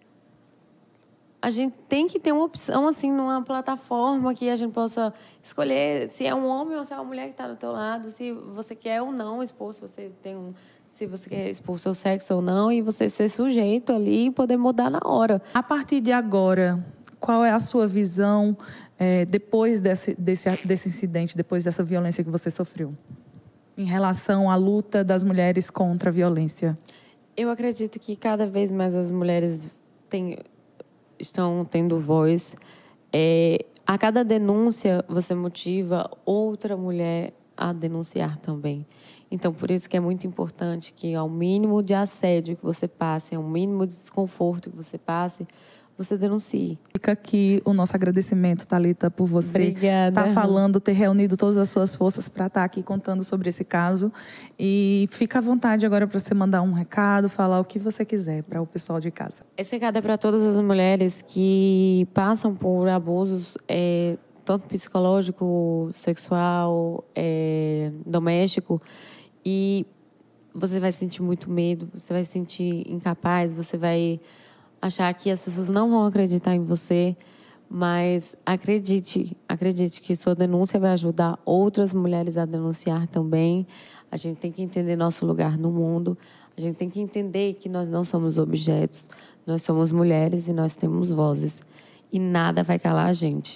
A 1.40 1.51
gente 1.51 1.75
tem 1.88 2.07
que 2.07 2.18
ter 2.18 2.33
uma 2.33 2.44
opção, 2.44 2.87
assim, 2.87 3.12
numa 3.12 3.42
plataforma 3.42 4.35
que 4.35 4.49
a 4.49 4.57
gente 4.57 4.72
possa 4.72 5.12
escolher 5.42 6.09
se 6.09 6.27
é 6.27 6.35
um 6.35 6.46
homem 6.46 6.77
ou 6.77 6.85
se 6.85 6.92
é 6.92 6.96
uma 6.96 7.05
mulher 7.05 7.25
que 7.25 7.33
está 7.33 7.46
do 7.46 7.57
teu 7.57 7.70
lado, 7.72 8.11
se 8.11 8.33
você 8.33 8.75
quer 8.75 9.03
ou 9.03 9.12
não 9.12 9.42
expor, 9.42 9.72
se 9.72 9.81
você 9.81 10.11
tem 10.22 10.37
um, 10.37 10.55
se 10.87 11.07
você 11.07 11.29
quer 11.29 11.51
expor 11.51 11.79
seu 11.79 11.94
sexo 11.94 12.35
ou 12.35 12.42
não, 12.42 12.72
e 12.72 12.81
você 12.81 13.09
ser 13.09 13.29
sujeito 13.29 13.92
ali 13.92 14.27
e 14.27 14.31
poder 14.31 14.57
mudar 14.57 14.90
na 14.90 15.01
hora. 15.05 15.42
A 15.53 15.62
partir 15.62 16.01
de 16.01 16.11
agora, 16.11 16.85
qual 17.20 17.44
é 17.44 17.51
a 17.51 17.61
sua 17.61 17.87
visão 17.87 18.57
é, 18.99 19.25
depois 19.25 19.81
desse, 19.81 20.14
desse, 20.14 20.66
desse 20.66 20.88
incidente, 20.88 21.37
depois 21.37 21.64
dessa 21.64 21.85
violência 21.85 22.25
que 22.25 22.31
você 22.31 22.51
sofreu, 22.51 22.94
em 23.77 23.85
relação 23.85 24.51
à 24.51 24.57
luta 24.57 25.05
das 25.05 25.22
mulheres 25.22 25.70
contra 25.70 26.09
a 26.09 26.12
violência? 26.12 26.79
Eu 27.37 27.51
acredito 27.51 28.01
que 28.01 28.16
cada 28.16 28.46
vez 28.46 28.70
mais 28.70 28.96
as 28.96 29.11
mulheres 29.11 29.77
têm, 30.09 30.38
estão 31.18 31.64
tendo 31.64 31.98
voz. 31.98 32.57
É, 33.12 33.64
a 33.87 33.96
cada 33.96 34.24
denúncia, 34.24 35.05
você 35.09 35.35
motiva 35.35 36.11
outra 36.24 36.76
mulher 36.76 37.33
a 37.57 37.72
denunciar 37.72 38.37
também. 38.38 38.87
Então, 39.31 39.52
por 39.52 39.70
isso 39.70 39.88
que 39.88 39.96
é 39.96 40.00
muito 40.00 40.26
importante 40.26 40.92
que, 40.92 41.14
ao 41.14 41.29
mínimo 41.29 41.83
de 41.83 41.94
assédio 41.94 42.57
que 42.57 42.62
você 42.62 42.87
passe, 42.87 43.35
ao 43.35 43.42
mínimo 43.42 43.87
de 43.87 43.94
desconforto 43.94 44.70
que 44.70 44.76
você 44.76 44.98
passe, 44.98 45.46
você 45.96 46.16
denuncie. 46.16 46.78
Fica 46.92 47.12
aqui 47.12 47.62
o 47.64 47.72
nosso 47.72 47.96
agradecimento, 47.96 48.66
Talita, 48.66 49.11
por 49.11 49.26
você 49.26 49.68
estar 49.68 50.12
tá 50.12 50.26
falando, 50.26 50.78
ter 50.78 50.92
reunido 50.92 51.37
todas 51.37 51.56
as 51.56 51.70
suas 51.70 51.96
forças 51.96 52.28
para 52.28 52.46
estar 52.46 52.61
tá 52.61 52.64
aqui 52.64 52.82
contando 52.82 53.24
sobre 53.24 53.48
esse 53.48 53.64
caso. 53.64 54.12
E 54.59 55.09
fica 55.11 55.38
à 55.38 55.40
vontade 55.40 55.87
agora 55.87 56.06
para 56.06 56.18
você 56.18 56.35
mandar 56.35 56.61
um 56.62 56.72
recado, 56.72 57.28
falar 57.28 57.61
o 57.61 57.64
que 57.64 57.78
você 57.78 58.04
quiser 58.04 58.42
para 58.42 58.61
o 58.61 58.66
pessoal 58.66 59.00
de 59.00 59.11
casa. 59.11 59.42
Esse 59.56 59.72
recado 59.76 59.96
é 59.96 60.02
para 60.02 60.18
todas 60.18 60.42
as 60.42 60.62
mulheres 60.62 61.22
que 61.22 62.06
passam 62.12 62.54
por 62.54 62.88
abusos, 62.88 63.56
é, 63.66 64.18
tanto 64.44 64.68
psicológico, 64.68 65.90
sexual, 65.94 67.04
é, 67.14 67.90
doméstico, 68.04 68.82
e 69.44 69.87
você 70.54 70.78
vai 70.78 70.92
sentir 70.92 71.22
muito 71.22 71.50
medo, 71.50 71.88
você 71.92 72.12
vai 72.12 72.24
se 72.24 72.32
sentir 72.32 72.90
incapaz, 72.90 73.52
você 73.52 73.76
vai 73.76 74.20
achar 74.80 75.12
que 75.14 75.30
as 75.30 75.38
pessoas 75.38 75.68
não 75.68 75.90
vão 75.90 76.04
acreditar 76.04 76.54
em 76.54 76.64
você, 76.64 77.16
mas 77.68 78.36
acredite, 78.44 79.36
acredite 79.48 80.00
que 80.00 80.14
sua 80.14 80.34
denúncia 80.34 80.78
vai 80.78 80.90
ajudar 80.90 81.38
outras 81.44 81.92
mulheres 81.92 82.38
a 82.38 82.44
denunciar 82.44 83.06
também. 83.08 83.66
A 84.10 84.16
gente 84.16 84.38
tem 84.38 84.52
que 84.52 84.62
entender 84.62 84.96
nosso 84.96 85.26
lugar 85.26 85.58
no 85.58 85.70
mundo. 85.70 86.16
A 86.56 86.60
gente 86.60 86.76
tem 86.76 86.88
que 86.88 87.00
entender 87.00 87.54
que 87.54 87.68
nós 87.68 87.90
não 87.90 88.04
somos 88.04 88.38
objetos, 88.38 89.10
nós 89.46 89.62
somos 89.62 89.90
mulheres 89.90 90.48
e 90.48 90.52
nós 90.52 90.74
temos 90.74 91.12
vozes. 91.12 91.60
E 92.12 92.18
nada 92.18 92.62
vai 92.62 92.78
calar 92.78 93.08
a 93.08 93.12
gente. 93.12 93.54